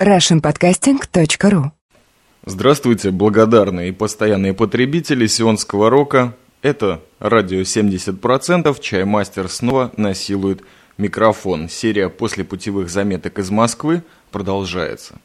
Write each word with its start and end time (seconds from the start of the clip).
russianpodcasting.ru 0.00 1.70
Здравствуйте, 2.44 3.10
благодарные 3.10 3.88
и 3.88 3.92
постоянные 3.92 4.52
потребители 4.52 5.26
сионского 5.26 5.88
рока. 5.88 6.36
Это 6.60 7.00
радио 7.18 7.62
70%, 7.62 8.78
Чаймастер 8.80 9.48
снова 9.48 9.92
насилует 9.96 10.62
микрофон. 10.98 11.70
Серия 11.70 12.10
после 12.10 12.44
путевых 12.44 12.90
заметок 12.90 13.38
из 13.38 13.50
Москвы 13.50 14.02
продолжается. 14.30 15.18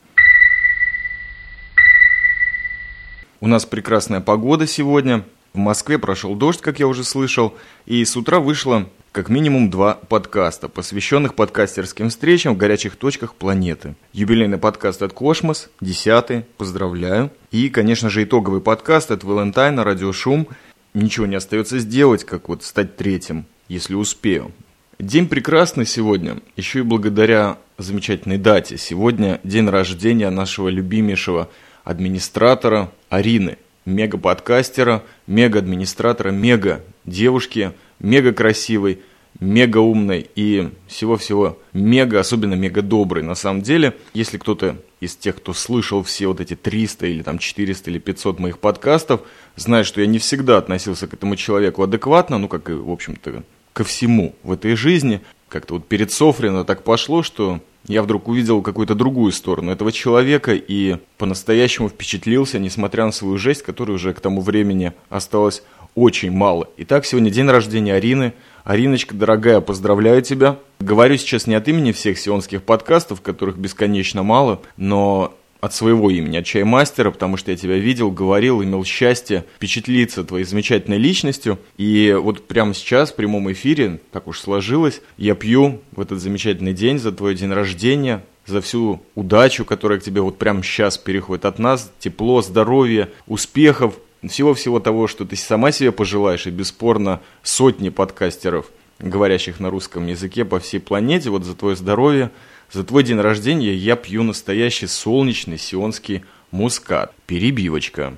У 3.41 3.47
нас 3.47 3.65
прекрасная 3.65 4.21
погода 4.21 4.67
сегодня. 4.67 5.25
В 5.53 5.57
Москве 5.57 5.99
прошел 5.99 6.33
дождь, 6.35 6.61
как 6.61 6.79
я 6.79 6.87
уже 6.87 7.03
слышал, 7.03 7.57
и 7.85 8.05
с 8.05 8.15
утра 8.15 8.39
вышло 8.39 8.89
как 9.11 9.27
минимум 9.27 9.69
два 9.69 9.95
подкаста, 9.95 10.69
посвященных 10.69 11.35
подкастерским 11.35 12.09
встречам 12.09 12.53
в 12.53 12.57
горячих 12.57 12.95
точках 12.95 13.35
планеты. 13.35 13.95
Юбилейный 14.13 14.57
подкаст 14.57 15.01
от 15.01 15.11
Космос, 15.11 15.69
десятый, 15.81 16.45
поздравляю. 16.57 17.29
И, 17.51 17.69
конечно 17.69 18.09
же, 18.09 18.23
итоговый 18.23 18.61
подкаст 18.61 19.11
от 19.11 19.25
Валентайна, 19.25 19.83
Радиошум. 19.83 20.47
Ничего 20.93 21.25
не 21.25 21.35
остается 21.35 21.79
сделать, 21.79 22.23
как 22.23 22.47
вот 22.47 22.63
стать 22.63 22.95
третьим, 22.95 23.45
если 23.67 23.95
успею. 23.95 24.53
День 24.97 25.27
прекрасный 25.27 25.85
сегодня, 25.85 26.37
еще 26.55 26.79
и 26.79 26.83
благодаря 26.83 27.57
замечательной 27.77 28.37
дате. 28.37 28.77
Сегодня 28.77 29.41
день 29.43 29.67
рождения 29.67 30.29
нашего 30.29 30.69
любимейшего 30.69 31.49
администратора 31.83 32.91
Арины, 33.09 33.57
мега-подкастера, 33.85 35.03
мега-администратора, 35.27 36.31
мега-девушки– 36.31 37.71
мега 38.01 38.33
красивый, 38.33 38.99
мега 39.39 39.77
умный 39.77 40.29
и 40.35 40.69
всего-всего 40.87 41.57
мега, 41.73 42.19
особенно 42.19 42.55
мега 42.55 42.81
добрый. 42.81 43.23
На 43.23 43.35
самом 43.35 43.61
деле, 43.61 43.95
если 44.13 44.37
кто-то 44.37 44.77
из 44.99 45.15
тех, 45.15 45.37
кто 45.37 45.53
слышал 45.53 46.03
все 46.03 46.27
вот 46.27 46.41
эти 46.41 46.55
300 46.55 47.07
или 47.07 47.23
там 47.23 47.37
400 47.37 47.89
или 47.89 47.99
500 47.99 48.39
моих 48.39 48.59
подкастов, 48.59 49.21
знает, 49.55 49.85
что 49.85 50.01
я 50.01 50.07
не 50.07 50.19
всегда 50.19 50.57
относился 50.57 51.07
к 51.07 51.13
этому 51.13 51.35
человеку 51.35 51.83
адекватно, 51.83 52.37
ну, 52.37 52.47
как 52.47 52.69
и, 52.69 52.73
в 52.73 52.91
общем-то, 52.91 53.43
ко 53.73 53.83
всему 53.83 54.35
в 54.43 54.51
этой 54.51 54.75
жизни. 54.75 55.21
Как-то 55.47 55.75
вот 55.75 55.87
перед 55.87 56.11
Софрино 56.11 56.63
так 56.63 56.83
пошло, 56.83 57.23
что 57.23 57.59
я 57.87 58.01
вдруг 58.03 58.27
увидел 58.27 58.61
какую-то 58.61 58.95
другую 58.95 59.31
сторону 59.31 59.71
этого 59.71 59.91
человека 59.91 60.53
и 60.53 60.97
по-настоящему 61.17 61.89
впечатлился, 61.89 62.59
несмотря 62.59 63.05
на 63.05 63.11
свою 63.11 63.37
жесть, 63.37 63.63
которая 63.63 63.95
уже 63.95 64.13
к 64.13 64.19
тому 64.19 64.41
времени 64.41 64.93
осталась 65.09 65.63
очень 65.95 66.31
мало. 66.31 66.69
Итак, 66.77 67.05
сегодня 67.05 67.31
день 67.31 67.49
рождения 67.49 67.95
Арины. 67.95 68.33
Ариночка, 68.63 69.15
дорогая, 69.15 69.59
поздравляю 69.59 70.21
тебя. 70.21 70.57
Говорю 70.79 71.17
сейчас 71.17 71.47
не 71.47 71.55
от 71.55 71.67
имени 71.67 71.91
всех 71.91 72.17
сионских 72.19 72.63
подкастов, 72.63 73.21
которых 73.21 73.57
бесконечно 73.57 74.23
мало, 74.23 74.61
но 74.77 75.33
от 75.61 75.73
своего 75.73 76.09
имени, 76.09 76.37
от 76.37 76.45
чаймастера, 76.45 77.11
потому 77.11 77.37
что 77.37 77.51
я 77.51 77.57
тебя 77.57 77.77
видел, 77.77 78.11
говорил, 78.11 78.63
имел 78.63 78.83
счастье 78.83 79.45
впечатлиться 79.55 80.23
твоей 80.23 80.43
замечательной 80.43 80.97
личностью. 80.97 81.59
И 81.77 82.17
вот 82.19 82.47
прямо 82.47 82.73
сейчас, 82.73 83.11
в 83.11 83.15
прямом 83.15 83.51
эфире, 83.51 84.01
так 84.11 84.27
уж 84.27 84.39
сложилось, 84.39 85.01
я 85.17 85.35
пью 85.35 85.79
в 85.91 86.01
этот 86.01 86.19
замечательный 86.19 86.73
день 86.73 86.97
за 86.97 87.11
твой 87.11 87.35
день 87.35 87.53
рождения, 87.53 88.23
за 88.47 88.59
всю 88.59 89.01
удачу, 89.13 89.63
которая 89.63 89.99
к 89.99 90.03
тебе 90.03 90.21
вот 90.21 90.39
прямо 90.39 90.63
сейчас 90.63 90.97
переходит. 90.97 91.45
От 91.45 91.59
нас, 91.59 91.91
тепло, 91.99 92.41
здоровье, 92.41 93.09
успехов, 93.27 93.93
всего-всего 94.27 94.79
того, 94.79 95.07
что 95.07 95.25
ты 95.25 95.35
сама 95.35 95.71
себе 95.71 95.91
пожелаешь, 95.91 96.47
и 96.47 96.51
бесспорно 96.51 97.21
сотни 97.43 97.89
подкастеров, 97.89 98.65
говорящих 98.99 99.59
на 99.59 99.69
русском 99.69 100.07
языке 100.07 100.45
по 100.45 100.59
всей 100.59 100.79
планете, 100.79 101.29
вот 101.29 101.43
за 101.43 101.55
твое 101.55 101.75
здоровье, 101.75 102.31
за 102.71 102.83
твой 102.83 103.03
день 103.03 103.19
рождения 103.19 103.73
я 103.73 103.95
пью 103.95 104.23
настоящий 104.23 104.87
солнечный 104.87 105.57
сионский 105.57 106.23
мускат. 106.51 107.13
Перебивочка. 107.27 108.17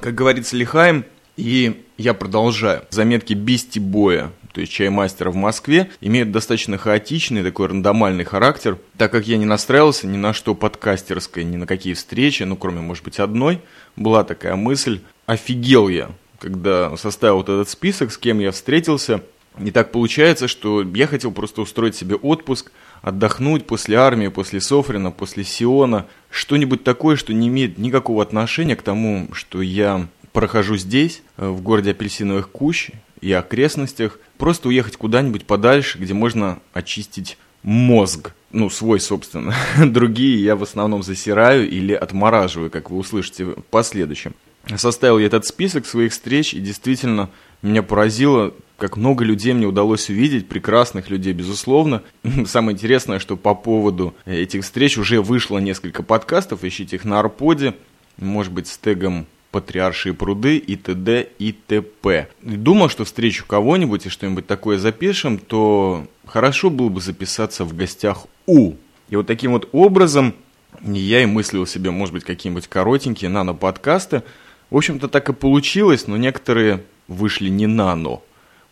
Как 0.00 0.14
говорится 0.14 0.56
Лихаем, 0.56 1.04
и 1.36 1.84
я 1.96 2.14
продолжаю. 2.14 2.84
Заметки 2.90 3.34
Бисти 3.34 3.78
Боя 3.78 4.32
то 4.52 4.60
есть 4.60 4.72
чаймастера 4.72 5.30
в 5.30 5.36
Москве, 5.36 5.90
имеют 6.00 6.32
достаточно 6.32 6.76
хаотичный, 6.76 7.42
такой 7.42 7.68
рандомальный 7.68 8.24
характер, 8.24 8.78
так 8.96 9.12
как 9.12 9.26
я 9.26 9.36
не 9.36 9.44
настраивался 9.44 10.06
ни 10.06 10.16
на 10.16 10.32
что 10.32 10.54
подкастерское, 10.54 11.44
ни 11.44 11.56
на 11.56 11.66
какие 11.66 11.94
встречи, 11.94 12.42
ну, 12.42 12.56
кроме, 12.56 12.80
может 12.80 13.04
быть, 13.04 13.20
одной, 13.20 13.60
была 13.96 14.24
такая 14.24 14.56
мысль, 14.56 15.02
офигел 15.26 15.88
я, 15.88 16.10
когда 16.40 16.96
составил 16.96 17.36
вот 17.36 17.48
этот 17.48 17.68
список, 17.68 18.12
с 18.12 18.18
кем 18.18 18.40
я 18.40 18.50
встретился, 18.50 19.22
и 19.58 19.70
так 19.70 19.92
получается, 19.92 20.48
что 20.48 20.82
я 20.82 21.06
хотел 21.06 21.32
просто 21.32 21.62
устроить 21.62 21.96
себе 21.96 22.16
отпуск, 22.16 22.72
отдохнуть 23.02 23.66
после 23.66 23.96
армии, 23.96 24.28
после 24.28 24.60
Софрина, 24.60 25.10
после 25.10 25.44
Сиона, 25.44 26.06
что-нибудь 26.30 26.84
такое, 26.84 27.16
что 27.16 27.32
не 27.32 27.48
имеет 27.48 27.78
никакого 27.78 28.22
отношения 28.22 28.76
к 28.76 28.82
тому, 28.82 29.28
что 29.32 29.62
я 29.62 30.06
прохожу 30.32 30.76
здесь, 30.76 31.22
э, 31.36 31.48
в 31.48 31.60
городе 31.62 31.90
апельсиновых 31.90 32.50
кущ, 32.50 32.90
и 33.20 33.32
окрестностях, 33.32 34.18
просто 34.38 34.68
уехать 34.68 34.96
куда-нибудь 34.96 35.44
подальше, 35.44 35.98
где 35.98 36.14
можно 36.14 36.60
очистить 36.72 37.36
мозг, 37.62 38.32
ну, 38.50 38.70
свой, 38.70 39.00
собственно. 39.00 39.54
Другие 39.84 40.42
я 40.42 40.56
в 40.56 40.62
основном 40.62 41.02
засираю 41.02 41.68
или 41.68 41.92
отмораживаю, 41.92 42.70
как 42.70 42.90
вы 42.90 42.98
услышите 42.98 43.44
в 43.44 43.62
последующем. 43.70 44.34
Составил 44.76 45.18
я 45.18 45.26
этот 45.26 45.46
список 45.46 45.86
своих 45.86 46.12
встреч, 46.12 46.54
и 46.54 46.60
действительно 46.60 47.30
меня 47.62 47.82
поразило, 47.82 48.54
как 48.78 48.96
много 48.96 49.24
людей 49.24 49.52
мне 49.52 49.66
удалось 49.66 50.08
увидеть, 50.08 50.48
прекрасных 50.48 51.10
людей, 51.10 51.32
безусловно. 51.32 52.02
Самое 52.46 52.74
интересное, 52.74 53.18
что 53.18 53.36
по 53.36 53.54
поводу 53.54 54.14
этих 54.24 54.64
встреч 54.64 54.98
уже 54.98 55.20
вышло 55.20 55.58
несколько 55.58 56.02
подкастов, 56.02 56.64
ищите 56.64 56.96
их 56.96 57.04
на 57.04 57.20
Арподе, 57.20 57.74
может 58.16 58.52
быть, 58.52 58.66
с 58.66 58.78
тегом 58.78 59.26
Патриаршие 59.50 60.14
пруды 60.14 60.58
и 60.58 60.76
т.д. 60.76 61.28
и 61.40 61.50
т.п. 61.50 62.28
Думал, 62.40 62.88
что 62.88 63.04
встречу 63.04 63.44
кого-нибудь 63.46 64.06
и 64.06 64.08
что-нибудь 64.08 64.46
такое 64.46 64.78
запишем, 64.78 65.38
то 65.38 66.06
хорошо 66.24 66.70
было 66.70 66.88
бы 66.88 67.00
записаться 67.00 67.64
в 67.64 67.74
гостях 67.74 68.26
у. 68.46 68.74
И 69.08 69.16
вот 69.16 69.26
таким 69.26 69.50
вот 69.50 69.68
образом 69.72 70.34
я 70.82 71.22
и 71.22 71.26
мыслил 71.26 71.66
себе, 71.66 71.90
может 71.90 72.14
быть, 72.14 72.22
какие-нибудь 72.22 72.68
коротенькие 72.68 73.28
нано-подкасты. 73.28 74.22
В 74.70 74.76
общем-то, 74.76 75.08
так 75.08 75.28
и 75.28 75.32
получилось, 75.32 76.06
но 76.06 76.16
некоторые 76.16 76.84
вышли 77.10 77.50
не 77.50 77.66
нано. 77.66 78.20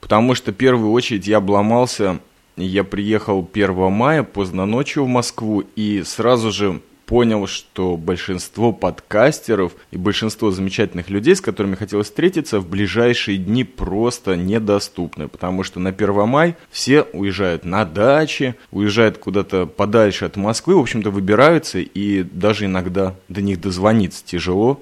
Потому 0.00 0.34
что 0.34 0.52
в 0.52 0.54
первую 0.54 0.92
очередь 0.92 1.26
я 1.26 1.36
обломался, 1.36 2.20
я 2.56 2.84
приехал 2.84 3.46
1 3.52 3.92
мая 3.92 4.22
поздно 4.22 4.64
ночью 4.64 5.04
в 5.04 5.08
Москву 5.08 5.64
и 5.76 6.02
сразу 6.06 6.50
же 6.50 6.80
понял, 7.04 7.46
что 7.46 7.96
большинство 7.96 8.70
подкастеров 8.70 9.72
и 9.90 9.96
большинство 9.96 10.50
замечательных 10.50 11.08
людей, 11.08 11.34
с 11.34 11.40
которыми 11.40 11.74
хотелось 11.74 12.08
встретиться, 12.08 12.60
в 12.60 12.68
ближайшие 12.68 13.38
дни 13.38 13.64
просто 13.64 14.36
недоступны, 14.36 15.26
потому 15.26 15.62
что 15.62 15.80
на 15.80 15.88
1 15.88 16.28
май 16.28 16.54
все 16.70 17.02
уезжают 17.14 17.64
на 17.64 17.86
дачи, 17.86 18.56
уезжают 18.70 19.16
куда-то 19.16 19.64
подальше 19.64 20.26
от 20.26 20.36
Москвы, 20.36 20.76
в 20.76 20.80
общем-то 20.80 21.10
выбираются, 21.10 21.78
и 21.78 22.22
даже 22.22 22.66
иногда 22.66 23.14
до 23.28 23.40
них 23.40 23.58
дозвониться 23.58 24.22
тяжело, 24.24 24.78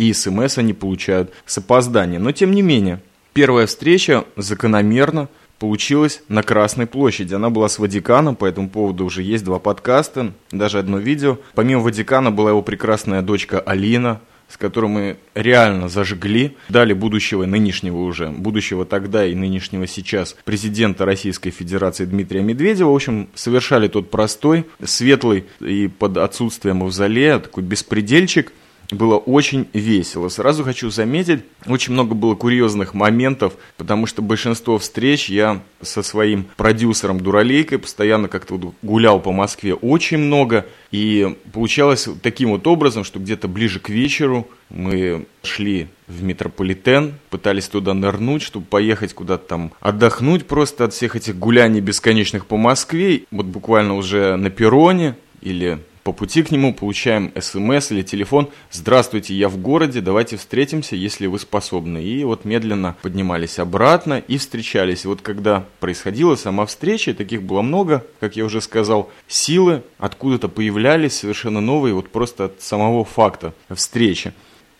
и 0.00 0.12
смс 0.12 0.58
они 0.58 0.72
получают 0.72 1.32
с 1.44 1.58
опозданием. 1.58 2.22
Но 2.22 2.32
тем 2.32 2.52
не 2.52 2.62
менее, 2.62 3.00
первая 3.32 3.66
встреча 3.66 4.24
закономерно– 4.36 5.28
получилась 5.60 6.22
на 6.28 6.42
Красной 6.42 6.86
площади. 6.86 7.34
Она 7.34 7.50
была 7.50 7.68
с 7.68 7.78
Ватиканом, 7.78 8.34
по 8.34 8.46
этому 8.46 8.68
поводу 8.68 9.04
уже 9.04 9.22
есть 9.22 9.44
два 9.44 9.58
подкаста, 9.58 10.32
даже 10.50 10.78
одно 10.78 10.98
видео. 10.98 11.38
Помимо 11.54 11.82
Ватикана 11.82 12.32
была 12.32 12.48
его 12.50 12.62
прекрасная 12.62 13.20
дочка 13.20 13.60
Алина, 13.60 14.22
с 14.48 14.56
которой 14.56 14.86
мы 14.86 15.16
реально 15.34 15.88
зажгли, 15.88 16.56
дали 16.70 16.94
будущего, 16.94 17.44
нынешнего 17.44 17.98
уже, 17.98 18.30
будущего 18.30 18.84
тогда 18.84 19.24
и 19.26 19.34
нынешнего 19.34 19.86
сейчас 19.86 20.34
президента 20.44 21.04
Российской 21.04 21.50
Федерации 21.50 22.06
Дмитрия 22.06 22.42
Медведева. 22.42 22.90
В 22.90 22.94
общем, 22.94 23.28
совершали 23.34 23.86
тот 23.86 24.10
простой, 24.10 24.66
светлый 24.82 25.44
и 25.60 25.88
под 25.88 26.16
отсутствием 26.16 26.78
мавзолея, 26.78 27.38
такой 27.38 27.62
беспредельчик– 27.62 28.52
было 28.92 29.16
очень 29.16 29.68
весело. 29.72 30.28
Сразу 30.28 30.64
хочу 30.64 30.90
заметить, 30.90 31.40
очень 31.66 31.92
много 31.92 32.14
было 32.14 32.34
курьезных 32.34 32.94
моментов, 32.94 33.54
потому 33.76 34.06
что 34.06 34.22
большинство 34.22 34.78
встреч 34.78 35.28
я 35.28 35.62
со 35.80 36.02
своим 36.02 36.46
продюсером 36.56 37.20
Дуралейкой 37.20 37.78
постоянно 37.78 38.28
как-то 38.28 38.72
гулял 38.82 39.20
по 39.20 39.32
Москве 39.32 39.74
очень 39.74 40.18
много, 40.18 40.66
и 40.90 41.36
получалось 41.52 42.08
таким 42.22 42.50
вот 42.50 42.66
образом, 42.66 43.04
что 43.04 43.18
где-то 43.20 43.48
ближе 43.48 43.80
к 43.80 43.88
вечеру 43.88 44.48
мы 44.70 45.26
шли 45.42 45.88
в 46.06 46.22
метрополитен, 46.22 47.14
пытались 47.30 47.68
туда 47.68 47.94
нырнуть, 47.94 48.42
чтобы 48.42 48.66
поехать 48.66 49.14
куда-то 49.14 49.46
там 49.46 49.72
отдохнуть 49.80 50.46
просто 50.46 50.84
от 50.84 50.92
всех 50.92 51.16
этих 51.16 51.38
гуляний 51.38 51.80
бесконечных 51.80 52.46
по 52.46 52.56
Москве. 52.56 53.22
Вот 53.30 53.46
буквально 53.46 53.94
уже 53.94 54.36
на 54.36 54.50
перроне 54.50 55.16
или 55.40 55.78
по 56.02 56.12
пути 56.12 56.42
к 56.42 56.50
нему 56.50 56.72
получаем 56.72 57.32
смс 57.38 57.90
или 57.92 58.02
телефон 58.02 58.48
«Здравствуйте, 58.70 59.34
я 59.34 59.48
в 59.48 59.58
городе, 59.58 60.00
давайте 60.00 60.36
встретимся, 60.36 60.96
если 60.96 61.26
вы 61.26 61.38
способны». 61.38 62.02
И 62.02 62.24
вот 62.24 62.44
медленно 62.44 62.96
поднимались 63.02 63.58
обратно 63.58 64.18
и 64.18 64.38
встречались. 64.38 65.04
И 65.04 65.08
вот 65.08 65.20
когда 65.20 65.66
происходила 65.78 66.36
сама 66.36 66.64
встреча, 66.64 67.12
таких 67.12 67.42
было 67.42 67.60
много, 67.60 68.04
как 68.18 68.36
я 68.36 68.44
уже 68.44 68.60
сказал, 68.60 69.10
силы 69.28 69.82
откуда-то 69.98 70.48
появлялись 70.48 71.18
совершенно 71.18 71.60
новые, 71.60 71.94
вот 71.94 72.08
просто 72.08 72.46
от 72.46 72.62
самого 72.62 73.04
факта 73.04 73.52
встречи. 73.70 74.32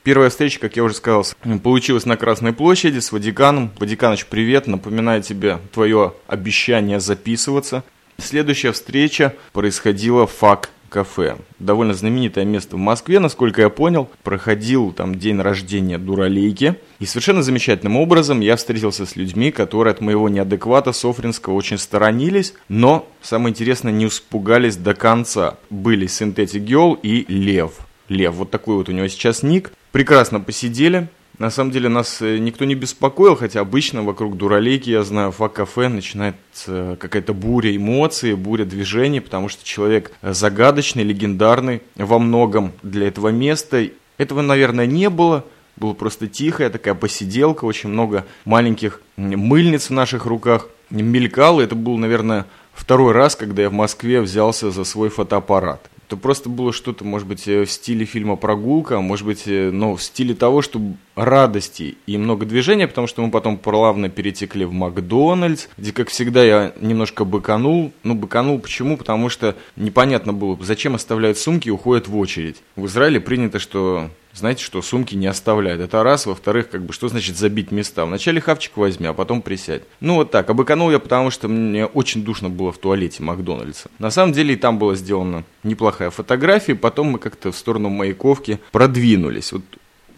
Первая 0.03 0.31
встреча, 0.31 0.59
как 0.59 0.77
я 0.77 0.85
уже 0.85 0.95
сказал, 0.95 1.27
получилась 1.63 2.07
на 2.07 2.17
Красной 2.17 2.55
площади 2.55 3.01
с 3.01 3.13
Ватиканом. 3.13 3.71
Ватиканыч, 3.79 4.25
привет, 4.27 4.67
напоминаю 4.67 5.23
тебе 5.23 5.59
твое 5.75 6.15
обещание 6.27 7.01
записываться. 7.01 7.85
Следующая 8.17 8.73
встреча 8.73 9.35
происходила 9.53 10.27
в 10.27 10.33
ФАК 10.33 10.71
кафе. 10.91 11.37
Довольно 11.59 11.95
знаменитое 11.95 12.45
место 12.45 12.77
в 12.77 12.79
Москве, 12.79 13.19
насколько 13.21 13.63
я 13.63 13.71
понял. 13.71 14.11
Проходил 14.23 14.93
там 14.93 15.15
день 15.15 15.41
рождения 15.41 15.97
Дуралейки. 15.97 16.75
И 16.99 17.07
совершенно 17.07 17.43
замечательным 17.43 17.97
образом 17.97 18.41
я 18.41 18.57
встретился 18.57 19.07
с 19.07 19.17
людьми, 19.17 19.51
которые 19.51 19.93
от 19.93 20.03
моего 20.03 20.29
неадеквата 20.29 20.93
Софринского 20.93 21.55
очень 21.55 21.79
сторонились, 21.79 22.53
но, 22.69 23.09
самое 23.23 23.53
интересное, 23.53 23.93
не 23.93 24.07
испугались 24.07 24.77
до 24.77 24.93
конца. 24.95 25.57
Были 25.71 26.07
Synthetic 26.07 26.65
Girl 26.67 26.99
и 27.03 27.25
Лев. 27.33 27.73
Лев, 28.09 28.35
вот 28.35 28.51
такой 28.51 28.75
вот 28.75 28.89
у 28.89 28.93
него 28.93 29.09
сейчас 29.09 29.43
ник. 29.43 29.73
Прекрасно 29.93 30.41
посидели. 30.41 31.09
На 31.41 31.49
самом 31.49 31.71
деле 31.71 31.89
нас 31.89 32.21
э, 32.21 32.37
никто 32.37 32.67
не 32.67 32.75
беспокоил, 32.75 33.35
хотя 33.35 33.61
обычно 33.61 34.03
вокруг 34.03 34.37
дуралейки, 34.37 34.91
я 34.91 35.03
знаю, 35.03 35.33
в 35.33 35.49
кафе 35.49 35.89
начинается 35.89 36.99
какая-то 37.01 37.33
буря 37.33 37.75
эмоций, 37.75 38.35
буря 38.35 38.67
движений, 38.67 39.21
потому 39.21 39.49
что 39.49 39.65
человек 39.65 40.13
загадочный, 40.21 41.03
легендарный 41.03 41.81
во 41.97 42.19
многом 42.19 42.73
для 42.83 43.09
этого 43.09 43.29
места. 43.29 43.89
Этого, 44.19 44.43
наверное, 44.43 44.85
не 44.85 45.09
было. 45.09 45.47
Было 45.79 45.95
просто 45.95 46.27
тихая 46.27 46.69
такая 46.69 46.93
посиделка, 46.93 47.65
очень 47.65 47.89
много 47.89 48.27
маленьких 48.45 49.01
мыльниц 49.17 49.89
в 49.89 49.95
наших 49.95 50.27
руках. 50.27 50.69
Мелькало, 50.91 51.63
это 51.63 51.75
был, 51.75 51.97
наверное, 51.97 52.45
второй 52.75 53.15
раз, 53.15 53.35
когда 53.35 53.63
я 53.63 53.71
в 53.71 53.73
Москве 53.73 54.21
взялся 54.21 54.71
за 54.71 54.85
свой 54.85 55.09
фотоаппарат 55.09 55.89
то 56.11 56.17
просто 56.17 56.49
было 56.49 56.73
что-то, 56.73 57.05
может 57.05 57.29
быть, 57.29 57.47
э, 57.47 57.65
в 57.65 57.71
стиле 57.71 58.05
фильма 58.05 58.35
«Прогулка», 58.35 58.97
а 58.97 59.01
может 59.01 59.25
быть, 59.25 59.45
э, 59.47 59.71
ну, 59.73 59.95
в 59.95 60.03
стиле 60.03 60.35
того, 60.35 60.61
что 60.61 60.81
радости 61.15 61.97
и 62.07 62.19
много 62.19 62.47
движения, 62.47 62.89
потому 62.89 63.07
что 63.07 63.23
мы 63.23 63.31
потом 63.31 63.57
плавно 63.57 64.09
перетекли 64.09 64.65
в 64.65 64.73
Макдональдс, 64.73 65.69
где, 65.77 65.93
как 65.93 66.09
всегда, 66.09 66.43
я 66.45 66.73
немножко 66.81 67.25
быканул. 67.25 67.93
Ну, 68.03 68.15
быканул 68.15 68.59
почему? 68.59 68.97
Потому 68.97 69.29
что 69.29 69.57
непонятно 69.77 70.33
было, 70.33 70.59
зачем 70.63 70.95
оставляют 70.95 71.39
сумки 71.39 71.69
и 71.69 71.73
уходят 71.73 72.09
в 72.09 72.17
очередь. 72.17 72.57
В 72.77 72.87
Израиле 72.87 73.21
принято, 73.21 73.59
что 73.59 74.11
знаете, 74.33 74.63
что 74.63 74.81
сумки 74.81 75.15
не 75.15 75.27
оставляют. 75.27 75.81
Это 75.81 76.03
раз. 76.03 76.27
Во-вторых, 76.27 76.71
как 76.71 76.85
бы, 76.85 76.93
что 76.93 77.09
значит 77.09 77.37
забить 77.37 77.73
места? 77.73 78.05
Вначале 78.07 78.41
хавчик 78.41 78.77
возьми, 78.77 79.07
а 79.07 79.13
потом 79.13 79.43
присядь. 79.43 79.83
Ну, 80.01 80.17
вот 80.17 80.31
так. 80.31 80.49
Обыканул 80.51 80.91
я, 80.91 80.99
потому 80.99 81.31
что 81.31 81.49
мне 81.49 81.87
очень 81.87 82.23
душно 82.23 82.49
было 82.49 82.71
в 82.71 82.79
туалете 82.79 83.23
Макдональдса. 83.23 83.91
На 83.99 84.11
самом 84.11 84.33
деле 84.33 84.55
и 84.55 84.57
там 84.57 84.79
была 84.79 84.95
сделана 84.95 85.45
неплохая 85.65 86.11
фотография. 86.11 86.75
Потом 86.75 87.09
мы 87.09 87.19
как-то 87.19 87.51
в 87.51 87.57
сторону 87.57 87.89
Маяковки 87.89 88.61
продвинулись. 88.71 89.53
Вот 89.53 89.63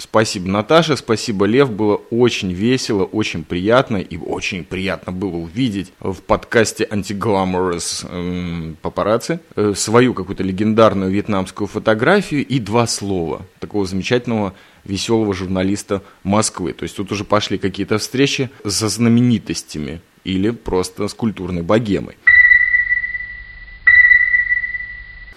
Спасибо, 0.02 0.48
Наташа, 0.48 0.96
спасибо, 0.96 1.46
Лев. 1.46 1.70
Было 1.70 1.94
очень 2.10 2.52
весело, 2.52 3.04
очень 3.04 3.44
приятно. 3.44 3.98
И 3.98 4.16
очень 4.16 4.64
приятно 4.64 5.12
было 5.12 5.36
увидеть 5.36 5.92
в 6.00 6.22
подкасте 6.22 6.82
Anti-Glamorous 6.90 8.04
эм, 8.10 8.76
папарацци 8.82 9.38
э, 9.54 9.74
свою 9.76 10.12
какую-то 10.12 10.42
легендарную 10.42 11.12
вьетнамскую 11.12 11.68
фотографию 11.68 12.44
и 12.44 12.58
два 12.58 12.88
слова 12.88 13.42
такого 13.60 13.86
замечательного 13.86 14.54
веселого 14.82 15.34
журналиста 15.34 16.02
Москвы. 16.24 16.72
То 16.72 16.82
есть 16.82 16.96
тут 16.96 17.12
уже 17.12 17.22
пошли 17.22 17.56
какие-то 17.56 17.98
встречи 17.98 18.50
со 18.66 18.88
знаменитостями 18.88 20.00
или 20.24 20.50
просто 20.50 21.06
с 21.06 21.14
культурной 21.14 21.62
богемой. 21.62 22.16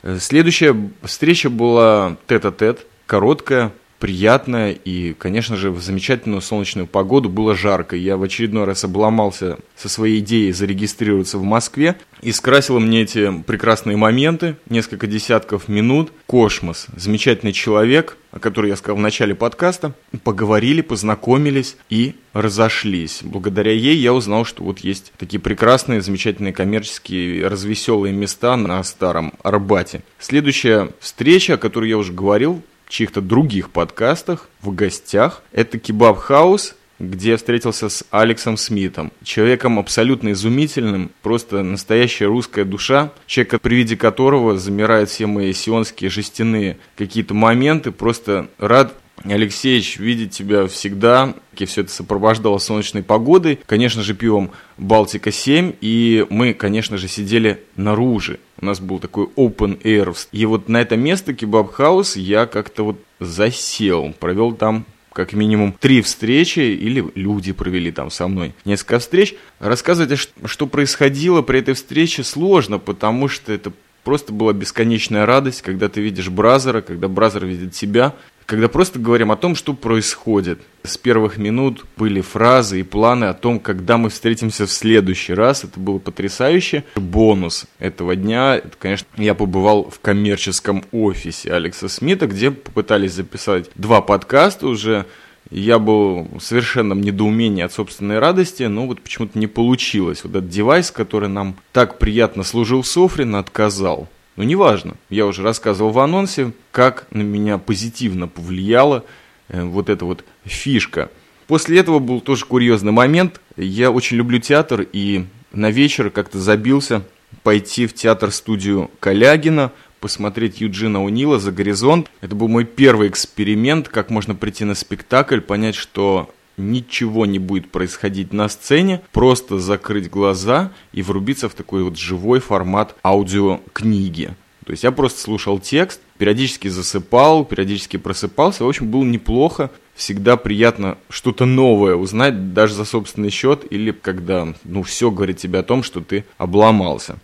Э, 0.02 0.18
следующая 0.20 0.76
встреча 1.04 1.52
была 1.52 2.18
тет-а-тет, 2.26 2.88
короткая, 3.06 3.72
приятно, 4.00 4.72
и, 4.72 5.14
конечно 5.14 5.56
же, 5.56 5.72
в 5.72 5.82
замечательную 5.82 6.42
солнечную 6.42 6.88
погоду 6.88 7.30
было 7.30 7.56
жарко. 7.56 7.96
Я 7.96 8.18
в 8.18 8.24
очередной 8.24 8.66
раз 8.66 8.84
обломался 8.84 9.58
со 9.76 9.90
своей 9.90 10.20
идеей 10.20 10.52
зарегистрироваться 10.52 11.38
в 11.38 11.44
Москве, 11.44 11.96
и 12.22 12.32
скрасило 12.32 12.80
мне 12.80 13.04
эти 13.04 13.32
прекрасные 13.44 13.98
моменты, 13.98 14.58
несколько 14.70 15.08
десятков 15.08 15.68
минут. 15.68 16.12
Космос, 16.26 16.88
замечательный 16.96 17.54
человек, 17.54 18.18
о 18.32 18.40
котором 18.40 18.70
я 18.70 18.76
сказал 18.76 18.98
в 18.98 19.02
начале 19.02 19.36
подкаста, 19.36 19.94
поговорили, 20.24 20.82
познакомились 20.82 21.78
и 21.90 22.16
разошлись. 22.34 23.20
Благодаря 23.24 23.72
ей 23.72 23.96
я 23.96 24.14
узнал, 24.14 24.44
что 24.44 24.64
вот 24.64 24.80
есть 24.80 25.14
такие 25.18 25.40
прекрасные, 25.40 26.02
замечательные 26.02 26.52
коммерческие, 26.52 27.48
развеселые 27.48 28.14
места 28.14 28.58
на 28.58 28.84
Старом 28.84 29.34
Арбате. 29.42 30.02
Следующая 30.20 30.90
встреча, 31.00 31.54
о 31.54 31.58
которой 31.58 31.90
я 31.90 31.98
уже 31.98 32.12
говорил, 32.12 32.62
чьих-то 32.88 33.22
других 33.22 33.70
подкастах 33.70 34.50
в 34.62 34.74
гостях. 34.74 35.42
Это 35.52 35.80
Kebab 35.80 36.18
House, 36.18 36.76
где 37.00 37.32
я 37.32 37.38
встретился 37.38 37.90
с 37.90 38.06
Алексом 38.12 38.58
Смитом. 38.58 39.12
Человеком 39.24 39.80
абсолютно 39.80 40.32
изумительным, 40.32 41.12
просто 41.22 41.62
настоящая 41.64 42.26
русская 42.28 42.66
душа. 42.66 43.12
Человек, 43.28 43.62
при 43.62 43.76
виде 43.76 43.98
которого 43.98 44.58
замирают 44.58 45.10
все 45.10 45.26
мои 45.26 45.54
сионские 45.54 46.10
жестяные 46.10 46.78
какие-то 46.96 47.34
моменты. 47.34 47.92
Просто 47.92 48.48
рад 48.58 48.94
Алексеевич, 49.24 49.98
видеть 49.98 50.32
тебя 50.32 50.68
всегда. 50.68 51.34
И 51.58 51.66
все 51.66 51.82
это 51.82 51.92
сопровождало 51.92 52.58
солнечной 52.58 53.04
погодой. 53.04 53.60
Конечно 53.66 54.04
же, 54.04 54.14
пивом 54.14 54.52
Балтика-7. 54.78 55.78
И 55.82 56.26
мы, 56.30 56.54
конечно 56.54 56.98
же, 56.98 57.08
сидели 57.08 57.64
наружу. 57.76 58.38
У 58.62 58.66
нас 58.66 58.80
был 58.80 59.00
такой 59.00 59.26
open 59.36 59.82
air. 59.84 60.16
И 60.32 60.46
вот 60.46 60.70
на 60.70 60.82
это 60.82 60.96
место, 60.96 61.34
Kebab 61.34 61.71
House, 61.71 62.16
я 62.16 62.46
как-то 62.46 62.84
вот 62.84 63.00
засел. 63.20 64.14
Провел 64.20 64.54
там 64.54 64.86
как 65.12 65.32
минимум 65.32 65.74
три 65.80 66.02
встречи, 66.02 66.60
или 66.60 67.06
люди 67.16 67.54
провели 67.54 67.92
там 67.92 68.12
со 68.12 68.28
мной 68.28 68.54
несколько 68.66 69.00
встреч. 69.00 69.36
Рассказывать, 69.60 70.30
что 70.46 70.68
происходило 70.68 71.42
при 71.42 71.60
этой 71.60 71.74
встрече, 71.74 72.24
сложно, 72.24 72.80
потому 72.80 73.30
что 73.30 73.54
это 73.54 73.72
просто 74.04 74.34
была 74.34 74.54
бесконечная 74.54 75.26
радость, 75.26 75.62
когда 75.62 75.88
ты 75.90 76.02
видишь 76.02 76.30
brother 76.30 76.70
а, 76.70 76.82
когда 76.82 77.08
brother 77.08 77.46
видит 77.46 77.74
тебя, 77.74 78.14
когда 78.46 78.68
просто 78.68 79.00
говорим 79.00 79.32
о 79.32 79.36
том, 79.36 79.56
что 79.56 79.74
происходит. 79.74 80.60
С 80.84 80.98
первых 80.98 81.38
минут 81.38 81.86
были 81.98 82.22
фразы 82.22 82.80
и 82.80 82.84
планы 82.84 83.26
о 83.26 83.34
том, 83.34 83.60
когда 83.60 83.98
мы 83.98 84.10
встретимся 84.10 84.68
в 84.68 84.72
следующий 84.72 85.34
раз. 85.34 85.64
Это 85.64 85.80
было 85.80 85.98
потрясающе. 85.98 86.84
Бонус 86.96 87.66
этого 87.80 88.16
дня, 88.16 88.58
это, 88.58 88.78
конечно, 88.78 89.08
я 89.18 89.34
побывал 89.34 89.90
в 89.90 90.00
коммерческом 90.00 90.84
офисе 90.92 91.54
Алекса 91.54 91.90
Смита, 91.90 92.28
где 92.28 92.52
попытались 92.52 93.14
записать 93.14 93.70
два 93.76 94.02
подкаста 94.02 94.68
уже. 94.68 95.06
Я 95.52 95.78
был 95.78 96.28
в 96.38 96.40
совершенном 96.40 97.02
недоумении 97.02 97.64
от 97.64 97.72
собственной 97.72 98.18
радости, 98.20 98.64
но 98.64 98.88
вот 98.88 99.02
почему-то 99.02 99.38
не 99.38 99.48
получилось. 99.48 100.24
Вот 100.24 100.36
этот 100.36 100.50
девайс, 100.50 100.90
который 100.92 101.30
нам 101.30 101.56
так 101.72 102.00
приятно 102.00 102.44
служил 102.44 102.84
Софрин, 102.84 103.36
отказал. 103.36 104.08
Но 104.36 104.44
неважно, 104.44 104.96
я 105.10 105.26
уже 105.26 105.44
рассказывал 105.44 105.92
в 105.92 106.00
анонсе, 106.00 106.52
как 106.72 107.08
на 107.12 107.22
меня 107.22 107.58
позитивно 107.58 108.28
повлияла 108.28 109.06
э, 109.48 109.64
вот 109.64 109.90
эта 109.90 110.06
вот 110.06 110.26
фишка. 110.44 111.10
После 111.48 111.80
этого 111.80 112.00
был 112.00 112.22
тоже 112.22 112.46
курьезный 112.46 112.92
момент. 112.92 113.40
Я 113.56 113.92
очень 113.92 114.18
люблю 114.18 114.40
театр 114.40 114.86
и 114.92 115.26
на 115.52 115.72
вечер 115.72 116.10
как-то 116.10 116.40
забился 116.40 117.04
пойти 117.44 117.88
в 117.88 117.94
театр-студию 117.94 118.90
Калягина, 119.00 119.72
посмотреть 120.00 120.60
Юджина 120.62 121.04
Унила 121.04 121.40
«За 121.40 121.52
горизонт». 121.52 122.12
Это 122.22 122.36
был 122.36 122.48
мой 122.48 122.66
первый 122.66 123.08
эксперимент, 123.08 123.88
как 123.88 124.10
можно 124.10 124.36
прийти 124.36 124.66
на 124.66 124.76
спектакль, 124.76 125.40
понять, 125.40 125.76
что 125.76 126.30
ничего 126.58 127.26
не 127.26 127.40
будет 127.40 127.72
происходить 127.72 128.34
на 128.34 128.50
сцене, 128.50 129.02
просто 129.12 129.60
закрыть 129.60 130.10
глаза 130.10 130.72
и 130.94 131.02
врубиться 131.02 131.50
в 131.50 131.54
такой 131.54 131.84
вот 131.84 131.98
живой 131.98 132.40
формат 132.40 132.96
аудиокниги. 133.04 134.36
То 134.66 134.72
есть 134.72 134.84
я 134.84 134.92
просто 134.92 135.22
слушал 135.22 135.60
текст, 135.60 136.02
периодически 136.18 136.68
засыпал, 136.70 137.46
периодически 137.46 137.98
просыпался. 137.98 138.64
В 138.64 138.68
общем, 138.68 138.90
было 138.90 139.04
неплохо. 139.04 139.70
Всегда 139.94 140.38
приятно 140.38 140.98
что-то 141.10 141.46
новое 141.46 141.96
узнать, 141.96 142.54
даже 142.54 142.74
за 142.74 142.84
собственный 142.84 143.30
счет, 143.30 143.64
или 143.70 143.92
когда, 143.92 144.54
ну, 144.64 144.82
все 144.82 145.12
говорит 145.12 145.38
тебе 145.38 145.60
о 145.60 145.64
том, 145.64 145.84
что 145.84 146.02
ты 146.02 146.26
обломался. 146.38 147.18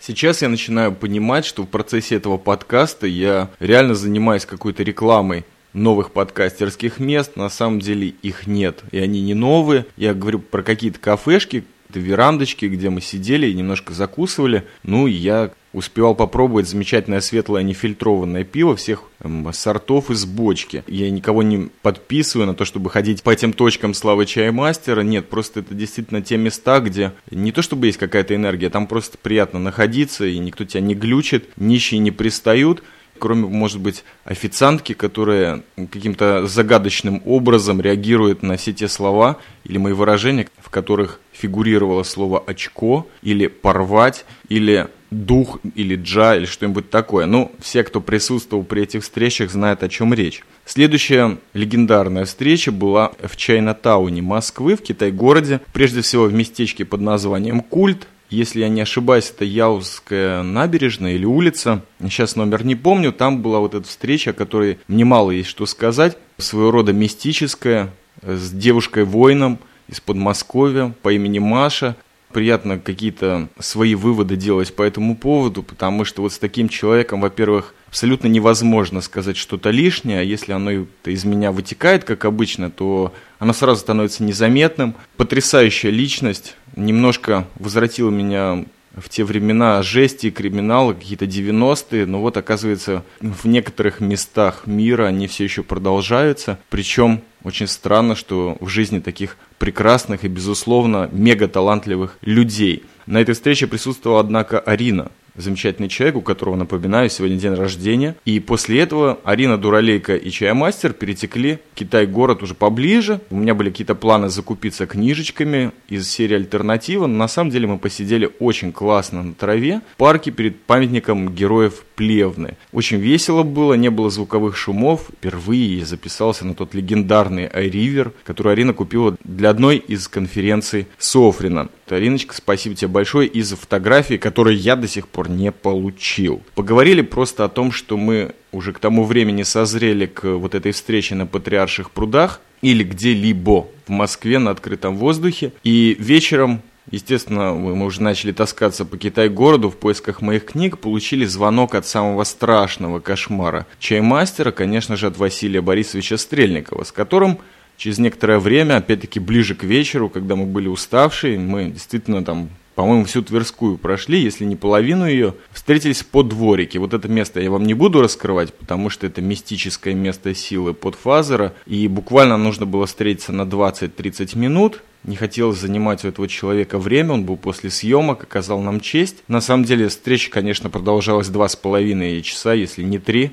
Сейчас 0.00 0.40
я 0.40 0.48
начинаю 0.48 0.92
понимать, 0.92 1.44
что 1.44 1.62
в 1.62 1.66
процессе 1.66 2.16
этого 2.16 2.38
подкаста 2.38 3.06
я 3.06 3.50
реально 3.60 3.94
занимаюсь 3.94 4.46
какой-то 4.46 4.82
рекламой 4.82 5.44
новых 5.72 6.12
подкастерских 6.12 6.98
мест, 6.98 7.36
на 7.36 7.48
самом 7.48 7.80
деле 7.80 8.08
их 8.08 8.46
нет, 8.46 8.82
и 8.90 8.98
они 8.98 9.22
не 9.22 9.34
новые. 9.34 9.86
Я 9.96 10.14
говорю 10.14 10.40
про 10.40 10.62
какие-то 10.62 10.98
кафешки, 10.98 11.64
верандочки, 11.98 12.66
где 12.66 12.90
мы 12.90 13.00
сидели 13.00 13.46
и 13.46 13.54
немножко 13.54 13.92
закусывали. 13.92 14.64
Ну, 14.82 15.06
я 15.06 15.50
успевал 15.72 16.14
попробовать 16.14 16.68
замечательное 16.68 17.20
светлое 17.20 17.62
нефильтрованное 17.62 18.44
пиво 18.44 18.74
всех 18.74 19.04
эм, 19.20 19.52
сортов 19.52 20.10
из 20.10 20.24
бочки. 20.24 20.82
Я 20.86 21.10
никого 21.10 21.42
не 21.42 21.70
подписываю 21.82 22.48
на 22.48 22.54
то, 22.54 22.64
чтобы 22.64 22.90
ходить 22.90 23.22
по 23.22 23.30
этим 23.30 23.52
точкам 23.52 23.94
славы 23.94 24.26
чаймастера. 24.26 25.02
Нет, 25.02 25.28
просто 25.28 25.60
это 25.60 25.74
действительно 25.74 26.22
те 26.22 26.36
места, 26.36 26.80
где 26.80 27.12
не 27.30 27.52
то 27.52 27.62
чтобы 27.62 27.86
есть 27.86 27.98
какая-то 27.98 28.34
энергия, 28.34 28.70
там 28.70 28.86
просто 28.86 29.16
приятно 29.18 29.58
находиться, 29.60 30.26
и 30.26 30.38
никто 30.38 30.64
тебя 30.64 30.80
не 30.80 30.94
глючит, 30.94 31.48
нищие 31.56 32.00
не 32.00 32.10
пристают 32.10 32.82
кроме, 33.20 33.46
может 33.46 33.78
быть, 33.80 34.02
официантки, 34.24 34.94
которая 34.94 35.62
каким-то 35.76 36.46
загадочным 36.46 37.22
образом 37.24 37.80
реагирует 37.80 38.42
на 38.42 38.56
все 38.56 38.72
те 38.72 38.88
слова 38.88 39.36
или 39.64 39.78
мои 39.78 39.92
выражения, 39.92 40.48
в 40.58 40.70
которых 40.70 41.20
фигурировало 41.32 42.02
слово 42.02 42.42
«очко» 42.44 43.06
или 43.22 43.46
«порвать» 43.46 44.24
или 44.48 44.88
дух 45.10 45.58
или 45.74 45.96
джа 45.96 46.36
или 46.36 46.46
что-нибудь 46.46 46.90
такое. 46.90 47.26
Ну, 47.26 47.52
все, 47.60 47.82
кто 47.82 48.00
присутствовал 48.00 48.64
при 48.64 48.82
этих 48.82 49.02
встречах, 49.02 49.50
знают, 49.50 49.82
о 49.82 49.88
чем 49.88 50.14
речь. 50.14 50.42
Следующая 50.64 51.38
легендарная 51.52 52.24
встреча 52.24 52.70
была 52.70 53.12
в 53.20 53.36
Чайна-тауне 53.36 54.22
Москвы, 54.22 54.76
в 54.76 54.82
Китай-городе, 54.82 55.60
прежде 55.72 56.00
всего 56.00 56.24
в 56.24 56.32
местечке 56.32 56.84
под 56.84 57.00
названием 57.00 57.60
Культ, 57.60 58.06
если 58.30 58.60
я 58.60 58.68
не 58.68 58.80
ошибаюсь, 58.80 59.30
это 59.30 59.44
Яузская 59.44 60.42
набережная 60.42 61.14
или 61.14 61.24
улица. 61.24 61.82
Сейчас 62.00 62.36
номер 62.36 62.64
не 62.64 62.76
помню. 62.76 63.12
Там 63.12 63.42
была 63.42 63.58
вот 63.58 63.74
эта 63.74 63.86
встреча, 63.86 64.30
о 64.30 64.34
которой 64.34 64.78
мне 64.88 65.04
мало 65.04 65.30
есть 65.30 65.48
что 65.48 65.66
сказать. 65.66 66.16
Своего 66.38 66.70
рода 66.70 66.92
мистическая, 66.92 67.90
с 68.22 68.50
девушкой-воином 68.50 69.58
из 69.88 70.00
Подмосковья 70.00 70.94
по 71.02 71.12
имени 71.12 71.38
Маша 71.40 71.96
приятно 72.32 72.78
какие-то 72.78 73.48
свои 73.58 73.94
выводы 73.94 74.36
делать 74.36 74.74
по 74.74 74.82
этому 74.82 75.16
поводу, 75.16 75.62
потому 75.62 76.04
что 76.04 76.22
вот 76.22 76.32
с 76.32 76.38
таким 76.38 76.68
человеком, 76.68 77.20
во-первых, 77.20 77.74
абсолютно 77.88 78.28
невозможно 78.28 79.00
сказать 79.00 79.36
что-то 79.36 79.70
лишнее, 79.70 80.20
а 80.20 80.22
если 80.22 80.52
оно 80.52 80.86
из 81.04 81.24
меня 81.24 81.52
вытекает, 81.52 82.04
как 82.04 82.24
обычно, 82.24 82.70
то 82.70 83.12
оно 83.38 83.52
сразу 83.52 83.80
становится 83.80 84.22
незаметным. 84.22 84.94
Потрясающая 85.16 85.90
личность, 85.90 86.56
немножко 86.76 87.46
возвратила 87.56 88.10
меня 88.10 88.64
в 88.96 89.08
те 89.08 89.24
времена 89.24 89.82
жести, 89.82 90.30
криминала, 90.30 90.92
какие-то 90.92 91.26
90-е, 91.26 92.06
но 92.06 92.20
вот 92.20 92.36
оказывается 92.36 93.04
в 93.20 93.46
некоторых 93.46 94.00
местах 94.00 94.66
мира 94.66 95.06
они 95.06 95.26
все 95.26 95.44
еще 95.44 95.62
продолжаются, 95.62 96.58
причем 96.68 97.22
очень 97.42 97.66
странно, 97.66 98.14
что 98.14 98.56
в 98.60 98.68
жизни 98.68 98.98
таких 98.98 99.36
прекрасных 99.58 100.24
и, 100.24 100.28
безусловно, 100.28 101.08
мега 101.12 101.48
талантливых 101.48 102.18
людей. 102.22 102.84
На 103.06 103.18
этой 103.18 103.34
встрече 103.34 103.66
присутствовала, 103.66 104.20
однако, 104.20 104.58
Арина, 104.58 105.10
замечательный 105.36 105.88
человек, 105.88 106.16
у 106.16 106.20
которого, 106.20 106.56
напоминаю, 106.56 107.10
сегодня 107.10 107.36
день 107.36 107.54
рождения. 107.54 108.16
И 108.24 108.40
после 108.40 108.80
этого 108.80 109.18
Арина 109.24 109.58
Дуралейка 109.58 110.16
и 110.16 110.30
Чаймастер 110.30 110.92
перетекли 110.92 111.58
в 111.72 111.78
Китай-город 111.78 112.42
уже 112.42 112.54
поближе. 112.54 113.20
У 113.30 113.36
меня 113.36 113.54
были 113.54 113.70
какие-то 113.70 113.94
планы 113.94 114.28
закупиться 114.28 114.86
книжечками 114.86 115.72
из 115.88 116.08
серии 116.08 116.36
«Альтернатива», 116.36 117.06
но 117.06 117.16
на 117.16 117.28
самом 117.28 117.50
деле 117.50 117.66
мы 117.66 117.78
посидели 117.78 118.30
очень 118.38 118.72
классно 118.72 119.22
на 119.22 119.34
траве 119.34 119.80
в 119.94 119.96
парке 119.96 120.30
перед 120.30 120.60
памятником 120.62 121.34
героев 121.34 121.84
Плевны. 121.94 122.56
Очень 122.72 122.98
весело 122.98 123.42
было, 123.42 123.74
не 123.74 123.90
было 123.90 124.10
звуковых 124.10 124.56
шумов. 124.56 125.10
Впервые 125.18 125.80
я 125.80 125.84
записался 125.84 126.46
на 126.46 126.54
тот 126.54 126.74
легендарный 126.74 127.46
iRiver, 127.46 128.12
который 128.24 128.52
Арина 128.52 128.72
купила 128.72 129.16
для 129.24 129.50
одной 129.50 129.76
из 129.76 130.08
конференций 130.08 130.86
Софрина. 130.98 131.68
Ариночка, 131.96 132.34
спасибо 132.34 132.74
тебе 132.74 132.88
большое 132.88 133.28
и 133.28 133.42
за 133.42 133.56
фотографии, 133.56 134.16
которые 134.16 134.56
я 134.56 134.76
до 134.76 134.88
сих 134.88 135.08
пор 135.08 135.28
не 135.28 135.52
получил. 135.52 136.42
Поговорили 136.54 137.02
просто 137.02 137.44
о 137.44 137.48
том, 137.48 137.72
что 137.72 137.96
мы 137.96 138.34
уже 138.52 138.72
к 138.72 138.78
тому 138.78 139.04
времени 139.04 139.42
созрели 139.42 140.06
к 140.06 140.24
вот 140.24 140.54
этой 140.54 140.72
встрече 140.72 141.14
на 141.14 141.26
Патриарших 141.26 141.90
прудах 141.90 142.40
или 142.62 142.84
где-либо 142.84 143.66
в 143.86 143.90
Москве 143.90 144.38
на 144.38 144.50
открытом 144.50 144.96
воздухе. 144.96 145.52
И 145.64 145.96
вечером 145.98 146.62
Естественно, 146.90 147.52
мы 147.54 147.84
уже 147.84 148.02
начали 148.02 148.32
таскаться 148.32 148.84
по 148.84 148.96
Китай-городу 148.96 149.70
в 149.70 149.76
поисках 149.76 150.22
моих 150.22 150.46
книг, 150.46 150.78
получили 150.78 151.24
звонок 151.24 151.76
от 151.76 151.86
самого 151.86 152.24
страшного 152.24 152.98
кошмара. 152.98 153.66
Чаймастера, 153.78 154.50
конечно 154.50 154.96
же, 154.96 155.06
от 155.06 155.16
Василия 155.16 155.60
Борисовича 155.60 156.16
Стрельникова, 156.16 156.82
с 156.82 156.90
которым 156.90 157.38
через 157.80 157.98
некоторое 157.98 158.38
время, 158.38 158.76
опять-таки 158.76 159.18
ближе 159.20 159.54
к 159.54 159.64
вечеру, 159.64 160.10
когда 160.10 160.36
мы 160.36 160.44
были 160.44 160.68
уставшие, 160.68 161.38
мы 161.38 161.70
действительно 161.70 162.22
там 162.22 162.50
по-моему, 162.76 163.04
всю 163.04 163.20
Тверскую 163.20 163.76
прошли, 163.76 164.20
если 164.20 164.46
не 164.46 164.56
половину 164.56 165.06
ее, 165.06 165.34
встретились 165.50 166.02
по 166.02 166.22
дворике. 166.22 166.78
Вот 166.78 166.94
это 166.94 167.08
место 167.08 167.38
я 167.40 167.50
вам 167.50 167.64
не 167.64 167.74
буду 167.74 168.00
раскрывать, 168.00 168.54
потому 168.54 168.88
что 168.88 169.06
это 169.06 169.20
мистическое 169.20 169.92
место 169.92 170.34
силы 170.34 170.72
под 170.72 170.94
Фазера, 170.94 171.52
и 171.66 171.88
буквально 171.88 172.38
нужно 172.38 172.64
было 172.64 172.86
встретиться 172.86 173.32
на 173.32 173.42
20-30 173.42 174.38
минут, 174.38 174.82
не 175.04 175.16
хотелось 175.16 175.58
занимать 175.58 176.04
у 176.04 176.08
этого 176.08 176.26
человека 176.26 176.78
время, 176.78 177.14
он 177.14 177.24
был 177.24 177.36
после 177.36 177.68
съемок, 177.68 178.22
оказал 178.22 178.60
нам 178.60 178.80
честь. 178.80 179.16
На 179.28 179.42
самом 179.42 179.64
деле 179.64 179.88
встреча, 179.88 180.30
конечно, 180.30 180.70
продолжалась 180.70 181.28
два 181.28 181.48
с 181.48 181.56
половиной 181.56 182.22
часа, 182.22 182.54
если 182.54 182.82
не 182.82 182.98
три, 182.98 183.32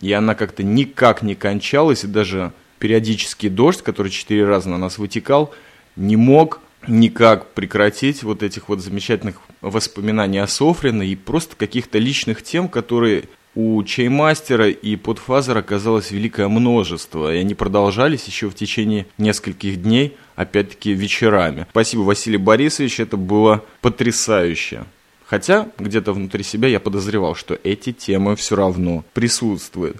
и 0.00 0.12
она 0.12 0.34
как-то 0.34 0.64
никак 0.64 1.22
не 1.22 1.36
кончалась, 1.36 2.02
и 2.02 2.08
даже 2.08 2.52
периодический 2.78 3.48
дождь, 3.48 3.82
который 3.82 4.10
четыре 4.10 4.44
раза 4.44 4.68
на 4.68 4.78
нас 4.78 4.98
вытекал, 4.98 5.54
не 5.96 6.16
мог 6.16 6.60
никак 6.86 7.52
прекратить 7.52 8.22
вот 8.22 8.42
этих 8.42 8.68
вот 8.68 8.80
замечательных 8.80 9.40
воспоминаний 9.60 10.38
о 10.38 10.46
Софрине 10.46 11.06
и 11.06 11.16
просто 11.16 11.56
каких-то 11.56 11.98
личных 11.98 12.42
тем, 12.42 12.68
которые 12.68 13.24
у 13.54 13.82
Чаймастера 13.82 14.68
и 14.68 14.94
Подфазера 14.94 15.58
оказалось 15.58 16.12
великое 16.12 16.46
множество, 16.48 17.34
и 17.34 17.38
они 17.38 17.54
продолжались 17.54 18.24
еще 18.26 18.48
в 18.48 18.54
течение 18.54 19.06
нескольких 19.18 19.82
дней, 19.82 20.16
опять-таки 20.36 20.92
вечерами. 20.92 21.66
Спасибо, 21.70 22.02
Василий 22.02 22.36
Борисович, 22.36 23.00
это 23.00 23.16
было 23.16 23.64
потрясающе. 23.80 24.84
Хотя 25.26 25.68
где-то 25.78 26.12
внутри 26.12 26.44
себя 26.44 26.68
я 26.68 26.78
подозревал, 26.80 27.34
что 27.34 27.58
эти 27.64 27.92
темы 27.92 28.36
все 28.36 28.54
равно 28.54 29.04
присутствуют. 29.12 29.96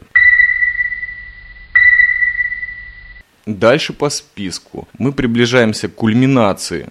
Дальше 3.48 3.94
по 3.94 4.10
списку. 4.10 4.86
Мы 4.98 5.10
приближаемся 5.10 5.88
к 5.88 5.94
кульминации 5.94 6.90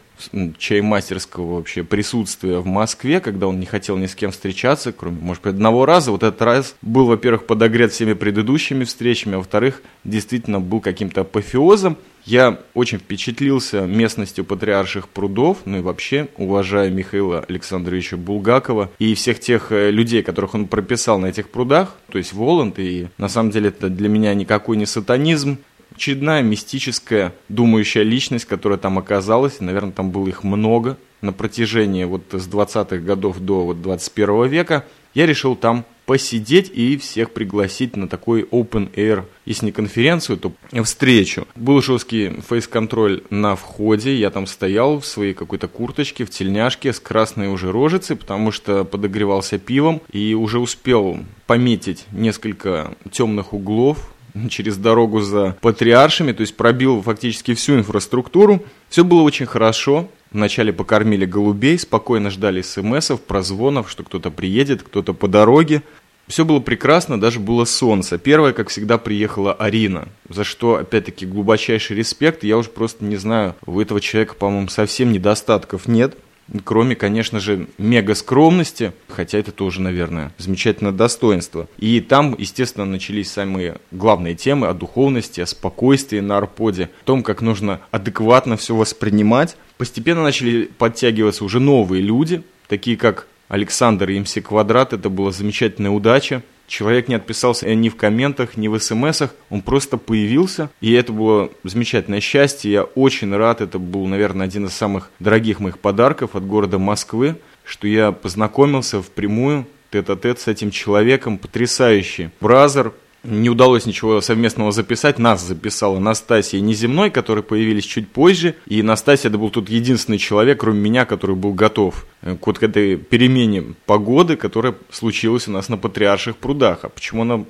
чаймастерского 0.57 1.57
вообще 1.57 1.83
присутствия 1.83 2.57
в 2.57 2.65
Москве, 2.65 3.19
когда 3.19 3.45
он 3.45 3.59
не 3.59 3.67
хотел 3.67 3.95
ни 3.95 4.07
с 4.07 4.15
кем 4.15 4.31
встречаться, 4.31 4.91
кроме, 4.91 5.19
может 5.21 5.43
быть, 5.43 5.53
одного 5.53 5.85
раза. 5.85 6.09
Вот 6.09 6.23
этот 6.23 6.41
раз 6.41 6.75
был, 6.81 7.05
во-первых, 7.05 7.45
подогрет 7.45 7.91
всеми 7.91 8.13
предыдущими 8.13 8.85
встречами, 8.85 9.35
а 9.35 9.37
во-вторых, 9.37 9.83
действительно 10.03 10.59
был 10.59 10.81
каким-то 10.81 11.21
апофеозом. 11.21 11.95
Я 12.25 12.59
очень 12.73 12.97
впечатлился 12.97 13.81
местностью 13.81 14.43
патриарших 14.43 15.09
прудов, 15.09 15.59
ну 15.65 15.77
и 15.77 15.81
вообще 15.81 16.27
уважаю 16.37 16.91
Михаила 16.91 17.45
Александровича 17.47 18.17
Булгакова 18.17 18.89
и 18.97 19.13
всех 19.13 19.39
тех 19.39 19.71
э, 19.71 19.91
людей, 19.91 20.23
которых 20.23 20.55
он 20.55 20.67
прописал 20.67 21.19
на 21.19 21.27
этих 21.27 21.49
прудах, 21.49 21.95
то 22.11 22.17
есть 22.17 22.33
Воланд, 22.33 22.79
и 22.79 23.09
на 23.19 23.29
самом 23.29 23.51
деле 23.51 23.69
это 23.69 23.89
для 23.89 24.09
меня 24.09 24.33
никакой 24.33 24.75
не 24.75 24.87
сатанизм, 24.87 25.59
очередная 25.95 26.41
мистическая 26.43 27.33
думающая 27.49 28.03
личность, 28.03 28.45
которая 28.45 28.77
там 28.77 28.97
оказалась, 28.97 29.59
наверное, 29.59 29.91
там 29.91 30.11
было 30.11 30.27
их 30.27 30.43
много. 30.43 30.97
На 31.21 31.33
протяжении 31.33 32.03
вот 32.03 32.25
с 32.31 32.47
20-х 32.47 32.97
годов 32.97 33.39
до 33.39 33.65
вот 33.65 33.81
21 33.81 34.47
века, 34.47 34.85
я 35.15 35.25
решил 35.25 35.55
там 35.55 35.83
посидеть 36.07 36.71
и 36.73 36.95
всех 36.95 37.31
пригласить 37.31 37.97
на 37.97 38.07
такой 38.07 38.43
open 38.43 38.89
air, 38.93 39.25
если 39.45 39.65
не 39.65 39.71
конференцию, 39.73 40.37
то 40.37 40.53
встречу. 40.83 41.45
Был 41.55 41.81
жесткий 41.81 42.39
фейс-контроль 42.47 43.23
на 43.29 43.57
входе, 43.57 44.15
я 44.15 44.29
там 44.29 44.47
стоял 44.47 45.01
в 45.01 45.05
своей 45.05 45.33
какой-то 45.33 45.67
курточке, 45.67 46.23
в 46.23 46.29
тельняшке 46.29 46.93
с 46.93 46.99
красной 47.01 47.49
уже 47.49 47.71
рожицей, 47.73 48.15
потому 48.15 48.51
что 48.51 48.85
подогревался 48.85 49.59
пивом. 49.59 50.01
И 50.11 50.33
уже 50.33 50.59
успел 50.59 51.19
пометить 51.45 52.05
несколько 52.11 52.93
темных 53.11 53.51
углов, 53.51 54.13
через 54.49 54.77
дорогу 54.77 55.21
за 55.21 55.55
патриаршами, 55.61 56.31
то 56.31 56.41
есть 56.41 56.55
пробил 56.55 57.01
фактически 57.01 57.53
всю 57.53 57.75
инфраструктуру. 57.75 58.63
Все 58.89 59.03
было 59.03 59.21
очень 59.21 59.45
хорошо. 59.45 60.09
Вначале 60.31 60.73
покормили 60.73 61.25
голубей, 61.25 61.79
спокойно 61.79 62.29
ждали 62.29 62.61
смсов, 62.61 63.21
прозвонов, 63.21 63.89
что 63.89 64.03
кто-то 64.03 64.29
приедет, 64.29 64.83
кто-то 64.83 65.13
по 65.13 65.27
дороге. 65.27 65.83
Все 66.27 66.43
было 66.43 66.59
прекрасно, 66.59 67.19
даже 67.19 67.39
было 67.39 67.63
солнце. 67.63 68.17
Первое, 68.17 68.51
как 68.51 68.67
всегда, 68.67 68.97
приехала 68.97 69.53
Арина, 69.53 70.09
за 70.27 70.43
что, 70.43 70.75
опять-таки, 70.75 71.25
глубочайший 71.25 71.95
респект. 71.95 72.43
Я 72.43 72.57
уже 72.57 72.69
просто 72.69 73.05
не 73.05 73.15
знаю, 73.15 73.55
у 73.65 73.79
этого 73.79 74.01
человека, 74.01 74.35
по-моему, 74.35 74.67
совсем 74.67 75.13
недостатков 75.13 75.87
нет. 75.87 76.17
Кроме, 76.63 76.95
конечно 76.95 77.39
же, 77.39 77.67
мега 77.77 78.15
скромности, 78.15 78.93
хотя 79.07 79.37
это 79.37 79.51
тоже, 79.51 79.81
наверное, 79.81 80.31
замечательное 80.37 80.91
достоинство. 80.91 81.67
И 81.77 81.99
там, 81.99 82.35
естественно, 82.37 82.85
начались 82.85 83.31
самые 83.31 83.77
главные 83.91 84.35
темы 84.35 84.67
о 84.67 84.73
духовности, 84.73 85.41
о 85.41 85.45
спокойствии 85.45 86.19
на 86.19 86.37
арподе, 86.37 86.89
о 87.01 87.05
том, 87.05 87.23
как 87.23 87.41
нужно 87.41 87.81
адекватно 87.91 88.57
все 88.57 88.75
воспринимать. 88.75 89.57
Постепенно 89.77 90.23
начали 90.23 90.69
подтягиваться 90.77 91.43
уже 91.43 91.59
новые 91.59 92.01
люди, 92.01 92.43
такие 92.67 92.97
как 92.97 93.27
Александр 93.47 94.09
и 94.09 94.19
МС 94.19 94.33
Квадрат, 94.43 94.93
это 94.93 95.09
была 95.09 95.31
замечательная 95.31 95.91
удача. 95.91 96.43
Человек 96.67 97.07
не 97.07 97.15
отписался 97.15 97.73
ни 97.73 97.87
в 97.87 97.95
комментах, 97.95 98.57
ни 98.57 98.67
в 98.67 98.77
смсах, 98.79 99.33
он 99.49 99.61
просто 99.61 99.97
появился, 99.97 100.69
и 100.81 100.91
это 100.91 101.13
было 101.13 101.49
замечательное 101.63 102.19
счастье. 102.19 102.71
Я 102.71 102.83
очень 102.83 103.33
рад, 103.33 103.61
это 103.61 103.79
был, 103.79 104.05
наверное, 104.05 104.45
один 104.45 104.65
из 104.65 104.73
самых 104.73 105.09
дорогих 105.19 105.61
моих 105.61 105.79
подарков 105.79 106.35
от 106.35 106.45
города 106.45 106.77
Москвы, 106.77 107.37
что 107.63 107.87
я 107.87 108.11
познакомился 108.11 109.01
впрямую 109.01 109.65
тет-а-тет 109.91 110.39
с 110.39 110.47
этим 110.49 110.69
человеком, 110.69 111.37
потрясающий 111.37 112.31
бразер, 112.41 112.93
не 113.27 113.49
удалось 113.49 113.85
ничего 113.85 114.21
совместного 114.21 114.71
записать. 114.71 115.19
Нас 115.19 115.43
записала 115.43 115.99
Настасья 115.99 116.59
Неземной, 116.59 117.11
которые 117.11 117.43
появились 117.43 117.83
чуть 117.83 118.09
позже. 118.09 118.55
И 118.65 118.81
Настасья 118.81 119.29
это 119.29 119.37
был 119.37 119.49
тут 119.49 119.69
единственный 119.69 120.17
человек, 120.17 120.61
кроме 120.61 120.79
меня, 120.79 121.05
который 121.05 121.35
был 121.35 121.53
готов 121.53 122.05
э, 122.21 122.35
к 122.35 122.47
вот 122.47 122.63
этой 122.63 122.95
перемене 122.95 123.75
погоды, 123.85 124.37
которая 124.37 124.75
случилась 124.89 125.47
у 125.47 125.51
нас 125.51 125.67
на 125.69 125.77
Патриарших 125.77 126.37
прудах. 126.37 126.79
А 126.83 126.89
почему 126.89 127.23
она 127.23 127.43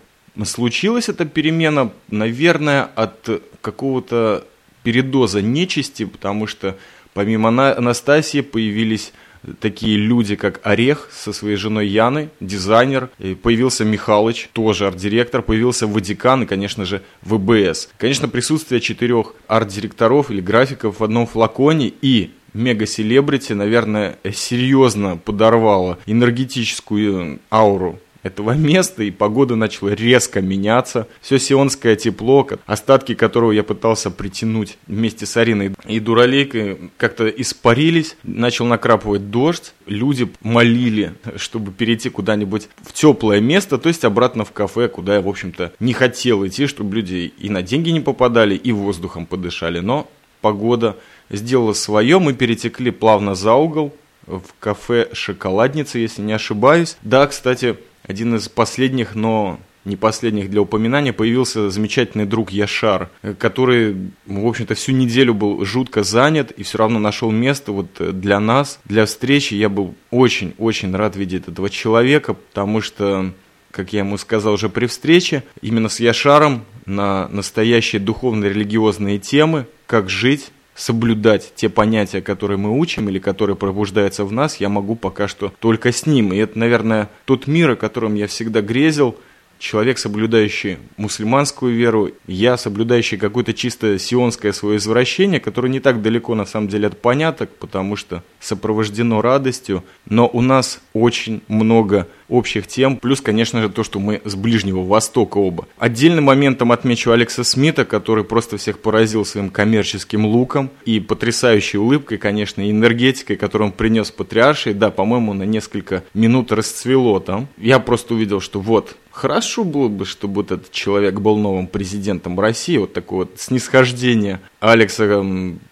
случилась, 0.46 1.10
эта 1.10 1.26
перемена? 1.26 1.92
Наверное, 2.10 2.84
от 2.84 3.30
какого-то 3.62 4.46
передоза 4.84 5.42
нечисти, 5.42 6.06
потому 6.06 6.48
что 6.48 6.78
помимо 7.14 7.50
Анастасии 7.50 8.42
появились 8.42 9.14
такие 9.60 9.98
люди, 9.98 10.36
как 10.36 10.60
Орех 10.64 11.10
со 11.12 11.34
своей 11.34 11.56
женой 11.56 11.88
Яной, 11.88 12.30
дизайнер, 12.40 13.10
и 13.20 13.36
появился 13.36 13.86
Михалыч, 13.86 14.50
тоже 14.54 14.88
арт-директор, 14.88 15.42
появился 15.42 15.88
Ватикан 15.88 16.44
и, 16.44 16.46
конечно 16.46 16.86
же, 16.86 17.02
ВБС. 17.22 17.90
Конечно, 17.98 18.28
присутствие 18.28 18.82
четырех 18.82 19.34
арт-директоров 19.48 20.32
или 20.32 20.42
графиков 20.42 21.00
в 21.00 21.04
одном 21.04 21.28
флаконе 21.28 21.92
и 22.02 22.32
мега-селебрити, 22.54 23.54
наверное, 23.54 24.18
серьезно 24.34 25.18
подорвало 25.18 26.00
энергетическую 26.06 27.40
ауру 27.52 28.00
этого 28.28 28.52
места, 28.52 29.04
и 29.04 29.12
погода 29.12 29.56
начала 29.56 29.90
резко 29.90 30.42
меняться. 30.42 31.08
Все 31.22 31.40
сионское 31.40 31.96
тепло, 31.96 32.48
остатки 32.66 33.16
которого 33.16 33.52
я 33.52 33.64
пытался 33.64 34.12
притянуть 34.12 34.78
вместе 34.88 35.26
с 35.26 35.36
Ариной 35.38 35.74
и 35.88 36.00
Дуралейкой, 36.00 36.92
как-то 36.98 37.28
испарились. 37.28 38.16
Начал 38.24 38.66
накрапывать 38.66 39.32
дождь. 39.32 39.74
Люди 39.86 40.30
молили, 40.42 41.14
чтобы 41.38 41.72
перейти 41.72 42.10
куда-нибудь 42.10 42.70
в 42.82 42.94
теплое 42.94 43.40
место, 43.40 43.78
то 43.78 43.90
есть 43.90 44.06
обратно 44.06 44.46
в 44.46 44.52
кафе, 44.52 44.88
куда 44.88 45.16
я, 45.16 45.22
в 45.22 45.28
общем-то, 45.28 45.74
не 45.80 45.94
хотел 45.94 46.46
идти, 46.46 46.68
чтобы 46.68 46.96
люди 46.96 47.34
и 47.38 47.50
на 47.50 47.62
деньги 47.62 47.90
не 47.90 48.02
попадали, 48.02 48.56
и 48.56 48.72
воздухом 48.72 49.26
подышали. 49.26 49.80
Но 49.80 50.08
погода 50.42 50.98
сделала 51.30 51.74
свое, 51.74 52.20
мы 52.20 52.34
перетекли 52.34 52.92
плавно 52.92 53.36
за 53.36 53.54
угол, 53.54 53.94
в 54.28 54.44
кафе 54.60 55.08
«Шоколадница», 55.14 56.00
если 56.00 56.22
не 56.22 56.34
ошибаюсь. 56.34 56.98
Да, 57.02 57.26
кстати, 57.28 57.78
один 58.08 58.36
из 58.36 58.50
последних, 58.50 59.16
но 59.16 59.60
не 59.88 59.96
последних 59.96 60.50
для 60.50 60.62
упоминания, 60.62 61.14
появился 61.14 61.70
замечательный 61.70 62.26
друг 62.26 62.52
Яшар, 62.52 63.10
который, 63.40 64.12
в 64.26 64.46
общем-то, 64.46 64.76
всю 64.76 64.92
неделю 64.92 65.34
был 65.34 65.64
жутко 65.64 66.04
занят 66.04 66.52
и 66.52 66.64
все 66.64 66.78
равно 66.78 67.00
нашел 67.00 67.32
место 67.32 67.72
вот 67.72 67.88
для 67.98 68.40
нас, 68.40 68.80
для 68.86 69.06
встречи. 69.06 69.54
Я 69.54 69.70
был 69.70 69.96
очень-очень 70.12 70.94
рад 70.94 71.16
видеть 71.16 71.48
этого 71.48 71.70
человека, 71.70 72.34
потому 72.34 72.82
что, 72.82 73.32
как 73.72 73.94
я 73.94 74.00
ему 74.00 74.18
сказал 74.18 74.54
уже 74.54 74.68
при 74.68 74.88
встрече, 74.88 75.44
именно 75.62 75.88
с 75.88 76.02
Яшаром 76.02 76.66
на 76.86 77.30
настоящие 77.30 78.02
духовно-религиозные 78.02 79.20
темы, 79.20 79.68
как 79.86 80.10
жить, 80.10 80.52
соблюдать 80.78 81.54
те 81.56 81.68
понятия, 81.68 82.22
которые 82.22 82.58
мы 82.58 82.78
учим 82.78 83.10
или 83.10 83.20
которые 83.20 83.56
пробуждаются 83.56 84.24
в 84.24 84.32
нас, 84.32 84.58
я 84.58 84.70
могу 84.70 84.96
пока 84.96 85.28
что 85.28 85.52
только 85.60 85.92
с 85.92 86.06
ним. 86.06 86.32
И 86.32 86.38
это, 86.38 86.58
наверное, 86.58 87.10
тот 87.26 87.48
мир, 87.48 87.72
о 87.72 87.76
котором 87.76 88.14
я 88.14 88.28
всегда 88.28 88.62
грезил, 88.62 89.18
человек, 89.60 89.98
соблюдающий 89.98 90.78
мусульманскую 90.98 91.76
веру, 91.76 92.12
я, 92.28 92.58
соблюдающий 92.58 93.18
какое-то 93.18 93.54
чисто 93.54 93.98
сионское 93.98 94.52
свое 94.52 94.78
извращение, 94.78 95.40
которое 95.40 95.70
не 95.70 95.80
так 95.80 96.02
далеко 96.02 96.36
на 96.36 96.46
самом 96.46 96.68
деле 96.68 96.88
от 96.88 97.02
поняток, 97.02 97.50
потому 97.58 97.96
что 97.96 98.24
сопровождено 98.40 99.22
радостью, 99.22 99.84
но 100.06 100.30
у 100.32 100.42
нас 100.42 100.80
очень 100.94 101.42
много 101.48 102.08
общих 102.30 102.68
тем, 102.68 102.98
плюс, 102.98 103.22
конечно 103.22 103.62
же, 103.62 103.70
то, 103.70 103.84
что 103.84 104.00
мы 104.00 104.22
с 104.26 104.36
Ближнего 104.36 104.84
Востока 104.84 105.38
оба. 105.38 105.68
Отдельным 105.78 106.26
моментом 106.26 106.72
отмечу 106.72 107.12
Алекса 107.12 107.44
Смита, 107.44 107.86
который 107.86 108.24
просто 108.24 108.58
всех 108.58 108.80
поразил 108.80 109.26
своим 109.26 109.50
коммерческим 109.50 110.26
луком 110.26 110.70
и 110.86 111.00
потрясающей 111.00 111.80
улыбкой, 111.80 112.18
конечно, 112.18 112.62
и 112.62 112.72
энергетикой, 112.72 113.38
которую 113.38 113.70
он 113.70 113.74
принес 113.74 114.12
патриаршей. 114.12 114.74
Да, 114.74 114.92
по-моему, 114.92 115.34
на 115.34 115.44
несколько 115.44 116.04
минут 116.14 116.52
расцвело 116.52 117.20
там. 117.20 117.48
Я 117.58 117.80
просто 117.80 118.14
увидел, 118.14 118.42
что 118.42 118.60
вот, 118.60 118.96
Хорошо 119.18 119.64
было 119.64 119.88
бы, 119.88 120.06
чтобы 120.06 120.36
вот 120.36 120.52
этот 120.52 120.72
человек 120.72 121.20
был 121.20 121.38
новым 121.38 121.66
президентом 121.66 122.40
России, 122.40 122.78
вот 122.78 122.94
такое 122.94 123.26
вот 123.26 123.32
снисхождение 123.38 124.42
Алекса 124.60 125.24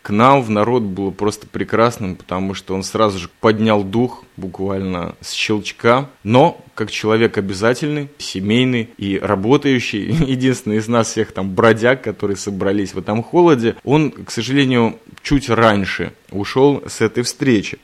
к 0.02 0.10
нам 0.10 0.42
в 0.42 0.50
народ 0.50 0.84
было 0.84 1.10
просто 1.10 1.48
прекрасным, 1.48 2.16
потому 2.16 2.54
что 2.54 2.76
он 2.76 2.84
сразу 2.84 3.18
же 3.18 3.30
поднял 3.40 3.84
дух 3.84 4.24
буквально 4.38 5.16
с 5.22 5.32
щелчка, 5.32 6.10
но 6.24 6.64
как 6.76 6.92
человек 6.92 7.38
обязательный, 7.38 8.10
семейный 8.18 8.90
и 8.98 9.18
работающий, 9.18 10.12
единственный 10.28 10.78
из 10.78 10.88
нас 10.88 11.08
всех 11.08 11.32
там 11.32 11.56
бродяг, 11.56 12.04
которые 12.04 12.38
собрались 12.38 12.94
в 12.94 13.00
этом 13.00 13.24
холоде, 13.24 13.76
он, 13.84 14.12
к 14.12 14.30
сожалению, 14.30 15.00
чуть 15.24 15.50
раньше 15.50 16.14
ушел 16.32 16.84
с 16.88 17.02
этой 17.02 17.24
встречи. 17.24 17.80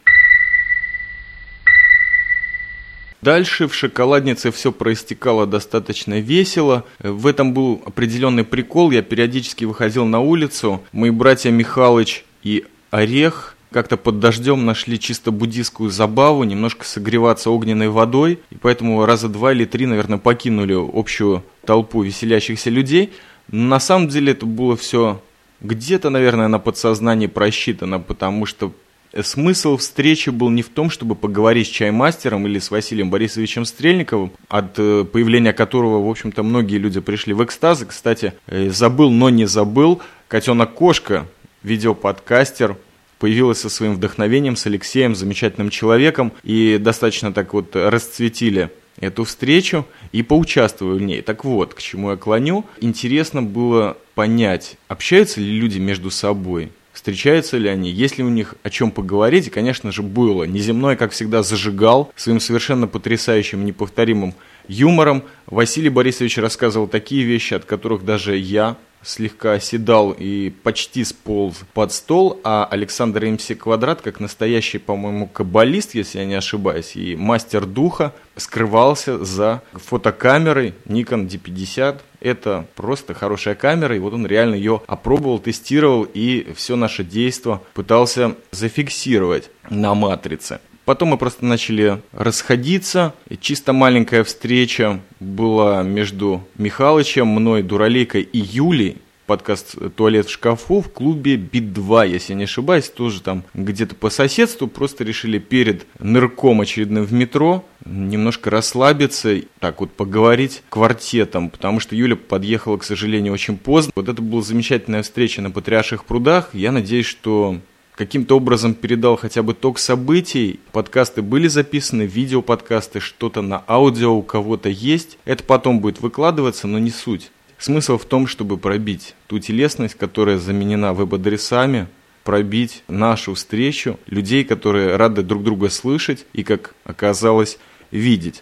Дальше 3.22 3.68
в 3.68 3.76
шоколаднице 3.76 4.52
все 4.52 4.72
проистекало 4.72 5.46
достаточно 5.46 6.20
весело. 6.20 6.86
В 7.00 7.28
этом 7.28 7.54
был 7.54 7.82
определенный 7.86 8.44
прикол. 8.44 8.90
Я 8.90 9.04
периодически 9.04 9.66
выходил 9.66 10.06
на 10.06 10.20
улицу. 10.20 10.82
Мои 10.92 11.12
братья 11.12 11.52
Михалыч 11.52 12.26
и 12.42 12.66
Орех 12.90 13.56
как-то 13.72 13.96
под 13.96 14.20
дождем 14.20 14.66
нашли 14.66 15.00
чисто 15.00 15.32
буддийскую 15.32 15.90
забаву, 15.90 16.44
немножко 16.44 16.84
согреваться 16.84 17.52
огненной 17.52 17.88
водой, 17.88 18.40
и 18.50 18.56
поэтому 18.56 19.06
раза 19.06 19.30
два 19.30 19.54
или 19.54 19.64
три, 19.66 19.86
наверное, 19.86 20.18
покинули 20.18 20.76
общую 20.76 21.44
толпу 21.64 22.02
веселящихся 22.02 22.70
людей. 22.70 23.14
Но 23.50 23.68
на 23.68 23.80
самом 23.80 24.10
деле 24.10 24.34
это 24.34 24.46
было 24.46 24.76
все 24.76 25.22
где-то, 25.62 26.10
наверное, 26.10 26.48
на 26.48 26.60
подсознании 26.60 27.28
просчитано, 27.28 28.00
потому 28.00 28.46
что 28.46 28.74
Смысл 29.20 29.76
встречи 29.76 30.30
был 30.30 30.50
не 30.50 30.62
в 30.62 30.70
том, 30.70 30.90
чтобы 30.90 31.16
поговорить 31.16 31.68
с 31.68 31.72
чаймастером 31.72 32.48
или 32.48 32.60
с 32.60 32.72
Василием 32.72 33.10
Борисовичем 33.10 33.66
Стрельниковым, 33.66 34.32
от 34.48 34.80
э, 34.80 35.04
появления 35.04 35.52
которого, 35.52 36.06
в 36.06 36.10
общем-то, 36.10 36.44
многие 36.44 36.78
люди 36.78 37.02
пришли 37.02 37.34
в 37.34 37.44
экстаз. 37.44 37.84
Кстати, 37.86 38.34
э, 38.48 38.70
забыл, 38.70 39.12
но 39.12 39.30
не 39.30 39.46
забыл, 39.46 40.02
котенок-кошка, 40.30 41.28
видеоподкастер, 41.64 42.78
появилась 43.20 43.60
со 43.60 43.70
своим 43.70 43.96
вдохновением, 43.96 44.56
с 44.56 44.66
Алексеем, 44.66 45.14
замечательным 45.14 45.70
человеком, 45.70 46.32
и 46.44 46.78
достаточно 46.80 47.34
так 47.34 47.54
вот 47.54 47.76
расцветили 47.76 48.70
эту 49.00 49.26
встречу 49.26 49.86
и 50.12 50.24
поучаствовали 50.24 51.00
в 51.00 51.02
ней. 51.02 51.22
Так 51.22 51.44
вот, 51.44 51.74
к 51.74 51.82
чему 51.82 52.12
я 52.12 52.18
клоню. 52.18 52.66
Интересно 52.80 53.44
было 53.44 53.98
понять, 54.16 54.78
общаются 54.88 55.40
ли 55.42 55.52
люди 55.52 55.80
между 55.80 56.12
собой, 56.12 56.72
встречаются 57.02 57.58
ли 57.58 57.68
они, 57.68 57.90
есть 57.90 58.20
ли 58.20 58.24
у 58.24 58.30
них 58.30 58.54
о 58.62 58.70
чем 58.70 58.92
поговорить, 58.92 59.48
и, 59.48 59.50
конечно 59.50 59.92
же, 59.92 60.04
было. 60.04 60.44
Неземной, 60.44 60.96
как 60.96 61.14
всегда, 61.14 61.42
зажигал 61.42 62.14
своим 62.16 62.40
совершенно 62.40 62.86
потрясающим, 62.86 63.66
неповторимым 63.66 64.36
юмором. 64.68 65.24
Василий 65.48 65.90
Борисович 65.90 66.38
рассказывал 66.38 66.88
такие 66.88 67.24
вещи, 67.24 67.56
от 67.56 67.66
которых 67.66 68.06
даже 68.06 68.38
я 68.38 68.78
слегка 69.04 69.54
оседал 69.54 70.12
и 70.12 70.50
почти 70.50 71.04
сполз 71.04 71.58
под 71.74 71.92
стол, 71.92 72.40
а 72.44 72.66
Александр 72.66 73.26
МС 73.26 73.48
Квадрат, 73.58 74.02
как 74.02 74.20
настоящий, 74.20 74.78
по-моему, 74.78 75.28
каббалист, 75.28 75.96
если 75.96 76.20
я 76.20 76.26
не 76.26 76.36
ошибаюсь, 76.36 76.96
и 76.96 77.16
мастер 77.16 77.66
духа, 77.66 78.14
скрывался 78.36 79.24
за 79.24 79.62
фотокамерой 79.74 80.74
Nikon 80.86 81.28
D50. 81.28 82.00
Это 82.20 82.66
просто 82.76 83.14
хорошая 83.14 83.56
камера, 83.56 83.96
и 83.96 84.00
вот 84.00 84.14
он 84.14 84.26
реально 84.26 84.56
ее 84.56 84.82
опробовал, 84.88 85.40
тестировал 85.40 86.04
и 86.04 86.54
все 86.56 86.76
наше 86.76 87.04
действо 87.04 87.62
пытался 87.74 88.36
зафиксировать 88.52 89.50
на 89.70 89.94
матрице. 89.96 90.60
Потом 90.92 91.08
мы 91.08 91.18
просто 91.18 91.46
начали 91.46 92.02
расходиться. 92.12 93.16
И 93.30 93.38
чисто 93.38 93.72
маленькая 93.72 94.26
встреча 94.26 95.00
была 95.22 95.84
между 95.84 96.44
Михалычем, 96.58 97.28
мной, 97.28 97.64
Дуралейкой 97.64 98.24
и 98.24 98.38
Юлей. 98.38 98.98
подкаст 99.26 99.78
«Туалет 99.96 100.28
в 100.28 100.32
шкафу» 100.32 100.82
в 100.82 100.92
клубе 100.92 101.38
«Бит-2», 101.38 102.10
если 102.10 102.34
не 102.34 102.44
ошибаюсь, 102.44 102.90
тоже 102.90 103.22
там 103.22 103.46
где-то 103.54 103.96
по 103.96 104.10
соседству, 104.10 104.68
просто 104.68 105.06
решили 105.06 105.40
перед 105.40 105.88
нырком 106.00 106.60
очередным 106.60 107.06
в 107.06 107.14
метро 107.14 107.64
немножко 107.86 108.50
расслабиться, 108.50 109.38
так 109.60 109.80
вот 109.80 109.92
поговорить 109.92 110.62
квартетом, 110.68 111.50
потому 111.50 111.80
что 111.80 111.96
Юля 111.96 112.18
подъехала, 112.18 112.76
к 112.76 112.84
сожалению, 112.84 113.32
очень 113.32 113.58
поздно. 113.58 113.94
Вот 113.96 114.10
это 114.10 114.22
была 114.22 114.42
замечательная 114.42 115.04
встреча 115.04 115.42
на 115.42 115.52
Патриарших 115.52 116.04
прудах. 116.04 116.50
Я 116.52 116.74
надеюсь, 116.74 117.06
что 117.06 117.58
каким-то 118.02 118.38
образом 118.38 118.74
передал 118.74 119.16
хотя 119.16 119.44
бы 119.44 119.54
ток 119.54 119.78
событий. 119.78 120.60
Подкасты 120.72 121.22
были 121.22 121.48
записаны, 121.48 122.02
видеоподкасты, 122.02 123.00
что-то 123.00 123.44
на 123.44 123.64
аудио 123.68 124.12
у 124.16 124.24
кого-то 124.24 124.70
есть. 124.70 125.20
Это 125.24 125.44
потом 125.44 125.82
будет 125.82 126.02
выкладываться, 126.02 126.68
но 126.68 126.80
не 126.80 126.90
суть. 126.90 127.30
Смысл 127.60 128.00
в 128.00 128.06
том, 128.06 128.26
чтобы 128.26 128.58
пробить 128.58 129.14
ту 129.28 129.38
телесность, 129.38 129.94
которая 129.94 130.40
заменена 130.40 130.96
веб-адресами, 130.96 131.90
пробить 132.24 132.84
нашу 132.88 133.36
встречу, 133.36 134.00
людей, 134.08 134.46
которые 134.46 134.96
рады 134.96 135.22
друг 135.22 135.44
друга 135.44 135.70
слышать 135.70 136.26
и, 136.34 136.42
как 136.42 136.74
оказалось, 136.86 137.60
видеть. 137.92 138.42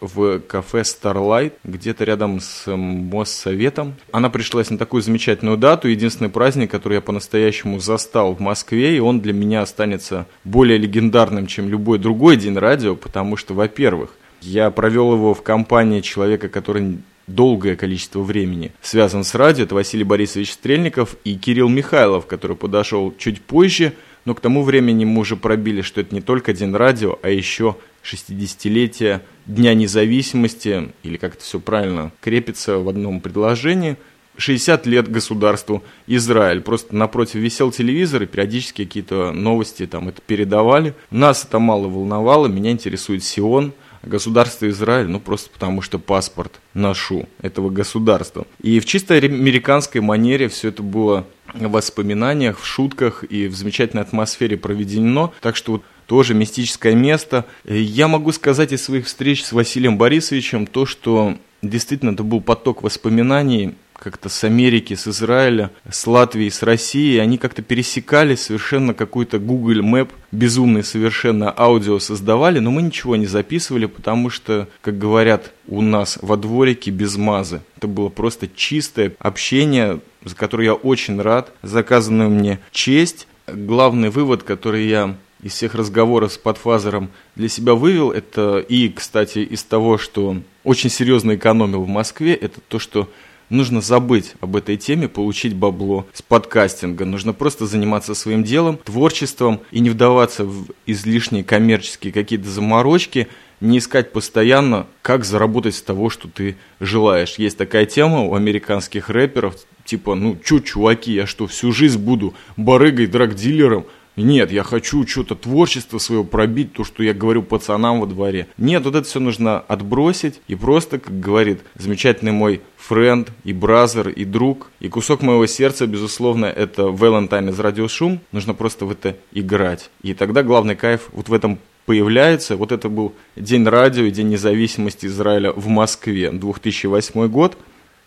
В 0.00 0.40
кафе 0.40 0.80
Starlight, 0.80 1.52
где-то 1.64 2.04
рядом 2.04 2.40
с 2.40 2.74
Моссоветом. 2.74 3.94
Она 4.12 4.30
пришлась 4.30 4.70
на 4.70 4.78
такую 4.78 5.02
замечательную 5.02 5.56
дату, 5.56 5.88
единственный 5.88 6.30
праздник, 6.30 6.70
который 6.70 6.94
я 6.94 7.00
по-настоящему 7.00 7.80
застал 7.80 8.34
в 8.34 8.40
Москве, 8.40 8.96
и 8.96 9.00
он 9.00 9.20
для 9.20 9.32
меня 9.32 9.62
останется 9.62 10.26
более 10.44 10.78
легендарным, 10.78 11.46
чем 11.46 11.68
любой 11.68 11.98
другой 11.98 12.36
день 12.36 12.56
радио, 12.56 12.96
потому 12.96 13.36
что, 13.36 13.54
во-первых, 13.54 14.10
я 14.40 14.70
провел 14.70 15.12
его 15.12 15.34
в 15.34 15.42
компании 15.42 16.00
человека, 16.00 16.48
который 16.48 16.98
долгое 17.26 17.76
количество 17.76 18.20
времени 18.20 18.72
связан 18.82 19.24
с 19.24 19.34
радио. 19.34 19.64
Это 19.64 19.74
Василий 19.74 20.04
Борисович 20.04 20.52
Стрельников 20.52 21.16
и 21.24 21.36
Кирилл 21.36 21.68
Михайлов, 21.68 22.26
который 22.26 22.56
подошел 22.56 23.14
чуть 23.16 23.40
позже, 23.40 23.92
но 24.24 24.34
к 24.34 24.40
тому 24.40 24.62
времени 24.62 25.04
мы 25.04 25.20
уже 25.20 25.36
пробили, 25.36 25.80
что 25.80 26.00
это 26.00 26.14
не 26.14 26.20
только 26.20 26.52
День 26.52 26.74
радио, 26.74 27.18
а 27.22 27.30
еще 27.30 27.76
60-летие 28.02 29.20
Дня 29.46 29.74
независимости, 29.74 30.92
или 31.02 31.16
как 31.16 31.34
это 31.34 31.42
все 31.42 31.58
правильно 31.58 32.12
крепится 32.20 32.78
в 32.78 32.88
одном 32.88 33.20
предложении, 33.20 33.96
60 34.36 34.86
лет 34.86 35.10
государству 35.10 35.82
Израиль. 36.06 36.60
Просто 36.60 36.94
напротив 36.94 37.36
висел 37.36 37.70
телевизор, 37.72 38.22
и 38.22 38.26
периодически 38.26 38.84
какие-то 38.84 39.32
новости 39.32 39.86
там 39.86 40.08
это 40.08 40.22
передавали. 40.22 40.94
Нас 41.10 41.44
это 41.44 41.58
мало 41.58 41.88
волновало, 41.88 42.46
меня 42.46 42.70
интересует 42.70 43.22
Сион, 43.24 43.72
государство 44.02 44.68
Израиль, 44.68 45.08
ну 45.08 45.20
просто 45.20 45.50
потому 45.50 45.82
что 45.82 45.98
паспорт 45.98 46.60
ношу 46.74 47.28
этого 47.42 47.70
государства. 47.70 48.46
И 48.62 48.80
в 48.80 48.86
чисто 48.86 49.14
американской 49.14 50.00
манере 50.00 50.48
все 50.48 50.68
это 50.68 50.82
было 50.82 51.26
в 51.52 51.68
воспоминаниях, 51.68 52.60
в 52.60 52.66
шутках 52.66 53.24
и 53.24 53.48
в 53.48 53.54
замечательной 53.54 54.02
атмосфере 54.02 54.56
проведено. 54.56 55.34
Так 55.40 55.56
что 55.56 55.72
вот 55.72 55.82
тоже 56.10 56.34
мистическое 56.34 56.96
место. 56.96 57.46
Я 57.64 58.08
могу 58.08 58.32
сказать 58.32 58.72
из 58.72 58.82
своих 58.82 59.06
встреч 59.06 59.44
с 59.44 59.52
Василием 59.52 59.96
Борисовичем 59.96 60.66
то, 60.66 60.84
что 60.84 61.36
действительно 61.62 62.10
это 62.10 62.24
был 62.24 62.40
поток 62.40 62.82
воспоминаний 62.82 63.76
как-то 63.94 64.28
с 64.28 64.42
Америки, 64.42 64.94
с 64.94 65.06
Израиля, 65.06 65.70
с 65.88 66.04
Латвии, 66.08 66.48
с 66.48 66.64
России, 66.64 67.16
они 67.18 67.38
как-то 67.38 67.62
пересекались, 67.62 68.40
совершенно 68.40 68.92
какой-то 68.92 69.38
Google 69.38 69.84
Map, 69.84 70.08
безумный 70.32 70.82
совершенно 70.82 71.54
аудио 71.56 72.00
создавали, 72.00 72.58
но 72.58 72.72
мы 72.72 72.82
ничего 72.82 73.14
не 73.14 73.26
записывали, 73.26 73.86
потому 73.86 74.30
что, 74.30 74.66
как 74.80 74.98
говорят 74.98 75.52
у 75.68 75.80
нас 75.80 76.18
во 76.22 76.36
дворике, 76.36 76.90
без 76.90 77.16
мазы. 77.16 77.60
Это 77.76 77.86
было 77.86 78.08
просто 78.08 78.48
чистое 78.48 79.12
общение, 79.20 80.00
за 80.24 80.34
которое 80.34 80.64
я 80.64 80.74
очень 80.74 81.22
рад, 81.22 81.52
заказанную 81.62 82.30
мне 82.30 82.58
честь. 82.72 83.28
Главный 83.46 84.10
вывод, 84.10 84.42
который 84.42 84.88
я 84.88 85.14
из 85.42 85.52
всех 85.52 85.74
разговоров 85.74 86.32
с 86.32 86.38
подфазером 86.38 87.10
для 87.36 87.48
себя 87.48 87.74
вывел, 87.74 88.10
это 88.10 88.58
и, 88.58 88.88
кстати, 88.88 89.40
из 89.40 89.62
того, 89.62 89.98
что 89.98 90.36
очень 90.64 90.90
серьезно 90.90 91.34
экономил 91.36 91.82
в 91.82 91.88
Москве, 91.88 92.34
это 92.34 92.60
то, 92.60 92.78
что 92.78 93.08
нужно 93.50 93.80
забыть 93.80 94.34
об 94.40 94.56
этой 94.56 94.76
теме, 94.76 95.08
получить 95.08 95.54
бабло 95.54 96.06
с 96.12 96.22
подкастинга. 96.22 97.04
Нужно 97.04 97.32
просто 97.32 97.66
заниматься 97.66 98.14
своим 98.14 98.44
делом, 98.44 98.78
творчеством 98.78 99.60
и 99.70 99.80
не 99.80 99.90
вдаваться 99.90 100.44
в 100.44 100.66
излишние 100.86 101.44
коммерческие 101.44 102.12
какие-то 102.12 102.48
заморочки, 102.48 103.28
не 103.60 103.78
искать 103.78 104.12
постоянно, 104.12 104.86
как 105.02 105.24
заработать 105.24 105.74
с 105.74 105.82
того, 105.82 106.08
что 106.08 106.28
ты 106.28 106.56
желаешь. 106.78 107.34
Есть 107.34 107.58
такая 107.58 107.84
тема 107.84 108.22
у 108.22 108.34
американских 108.34 109.10
рэперов, 109.10 109.56
типа, 109.84 110.14
ну, 110.14 110.38
чё, 110.42 110.60
чуваки, 110.60 111.12
я 111.12 111.26
что, 111.26 111.46
всю 111.46 111.72
жизнь 111.72 111.98
буду 111.98 112.32
барыгой, 112.56 113.06
драгдилером? 113.06 113.84
Нет, 114.16 114.50
я 114.50 114.64
хочу 114.64 115.06
что-то 115.06 115.34
творчество 115.34 115.98
свое 115.98 116.24
пробить, 116.24 116.72
то, 116.72 116.84
что 116.84 117.02
я 117.02 117.14
говорю 117.14 117.42
пацанам 117.42 118.00
во 118.00 118.06
дворе. 118.06 118.48
Нет, 118.58 118.84
вот 118.84 118.94
это 118.94 119.06
все 119.06 119.20
нужно 119.20 119.60
отбросить 119.60 120.40
и 120.48 120.54
просто, 120.54 120.98
как 120.98 121.18
говорит 121.20 121.60
замечательный 121.76 122.32
мой 122.32 122.60
френд 122.76 123.30
и 123.44 123.52
бразер 123.52 124.08
и 124.08 124.24
друг, 124.24 124.70
и 124.80 124.88
кусок 124.88 125.22
моего 125.22 125.46
сердца, 125.46 125.86
безусловно, 125.86 126.46
это 126.46 126.82
Valentine 126.82 127.50
из 127.50 127.60
Радиошум. 127.60 128.20
Нужно 128.32 128.54
просто 128.54 128.84
в 128.84 128.90
это 128.90 129.16
играть. 129.32 129.90
И 130.02 130.14
тогда 130.14 130.42
главный 130.42 130.76
кайф 130.76 131.08
вот 131.12 131.28
в 131.28 131.32
этом 131.32 131.58
появляется. 131.86 132.56
Вот 132.56 132.72
это 132.72 132.88
был 132.88 133.14
День 133.36 133.66
радио 133.66 134.04
и 134.04 134.10
День 134.10 134.28
независимости 134.28 135.06
Израиля 135.06 135.52
в 135.52 135.66
Москве, 135.68 136.30
2008 136.30 137.28
год. 137.28 137.56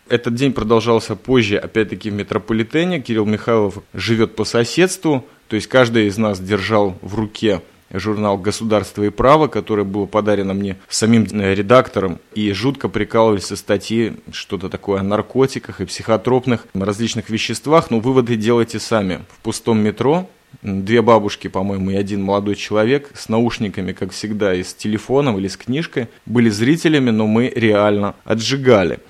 Этот 0.10 0.36
день 0.36 0.52
продолжался 0.52 1.16
позже, 1.16 1.58
опять-таки 1.58 2.10
в 2.10 2.14
метрополитене. 2.14 3.00
Кирилл 3.00 3.26
Михайлов 3.26 3.80
живет 3.94 4.36
по 4.36 4.44
соседству, 4.44 5.26
то 5.54 5.58
есть 5.58 5.68
каждый 5.68 6.08
из 6.08 6.18
нас 6.18 6.40
держал 6.40 6.98
в 7.04 7.14
руке 7.14 7.62
журнал 7.92 8.40
«Государство 8.40 9.04
и 9.04 9.12
право», 9.12 9.46
который 9.48 9.86
был 9.86 10.08
подарено 10.08 10.56
мне 10.56 10.78
самим 10.90 11.28
э, 11.32 11.54
редактором, 11.54 12.18
и 12.34 12.52
жутко 12.54 12.90
прикалывались 12.90 13.46
со 13.46 13.56
статьи 13.56 14.14
что-то 14.32 14.68
такое 14.68 15.02
о 15.02 15.04
наркотиках 15.04 15.80
и 15.80 15.86
психотропных 15.86 16.66
различных 16.74 17.30
веществах, 17.30 17.92
но 17.92 18.00
выводы 18.00 18.36
делайте 18.36 18.80
сами. 18.80 19.20
В 19.30 19.44
пустом 19.44 19.78
метро 19.78 20.28
две 20.64 21.04
бабушки, 21.04 21.50
по-моему, 21.50 21.92
и 21.92 21.96
один 21.98 22.24
молодой 22.24 22.56
человек 22.56 23.12
с 23.14 23.30
наушниками, 23.30 23.92
как 23.92 24.12
всегда, 24.12 24.56
и 24.56 24.64
с 24.64 24.74
телефоном 24.74 25.38
или 25.38 25.50
с 25.50 25.56
книжкой, 25.56 26.08
были 26.26 26.50
зрителями, 26.50 27.12
но 27.12 27.28
мы 27.28 27.54
реально 27.56 28.16
отжигали. 28.24 29.02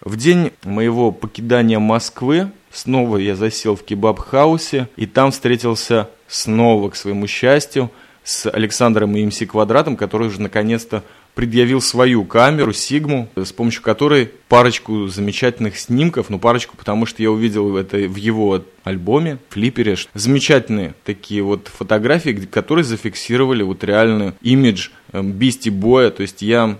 В 0.00 0.16
день 0.16 0.50
моего 0.64 1.12
покидания 1.12 1.78
Москвы 1.78 2.50
снова 2.72 3.18
я 3.18 3.36
засел 3.36 3.76
в 3.76 3.84
кебаб-хаусе, 3.84 4.88
и 4.96 5.06
там 5.06 5.30
встретился 5.30 6.08
снова, 6.26 6.90
к 6.90 6.96
своему 6.96 7.26
счастью, 7.26 7.90
с 8.24 8.48
Александром 8.48 9.16
и 9.16 9.24
МС 9.24 9.38
Квадратом, 9.38 9.96
который 9.96 10.28
уже 10.28 10.40
наконец-то 10.40 11.02
предъявил 11.34 11.80
свою 11.80 12.24
камеру 12.24 12.72
Сигму, 12.72 13.28
с 13.36 13.52
помощью 13.52 13.82
которой 13.82 14.30
парочку 14.48 15.08
замечательных 15.08 15.78
снимков, 15.78 16.28
ну 16.28 16.38
парочку, 16.38 16.76
потому 16.76 17.06
что 17.06 17.22
я 17.22 17.30
увидел 17.30 17.76
это 17.76 17.96
в 17.96 18.16
его 18.16 18.62
альбоме, 18.84 19.38
флипере, 19.48 19.96
замечательные 20.14 20.94
такие 21.04 21.42
вот 21.42 21.68
фотографии, 21.68 22.32
которые 22.50 22.84
зафиксировали 22.84 23.62
вот 23.62 23.82
реальный 23.82 24.32
имидж 24.42 24.90
Бисти 25.12 25.70
Боя, 25.70 26.10
то 26.10 26.22
есть 26.22 26.42
я 26.42 26.76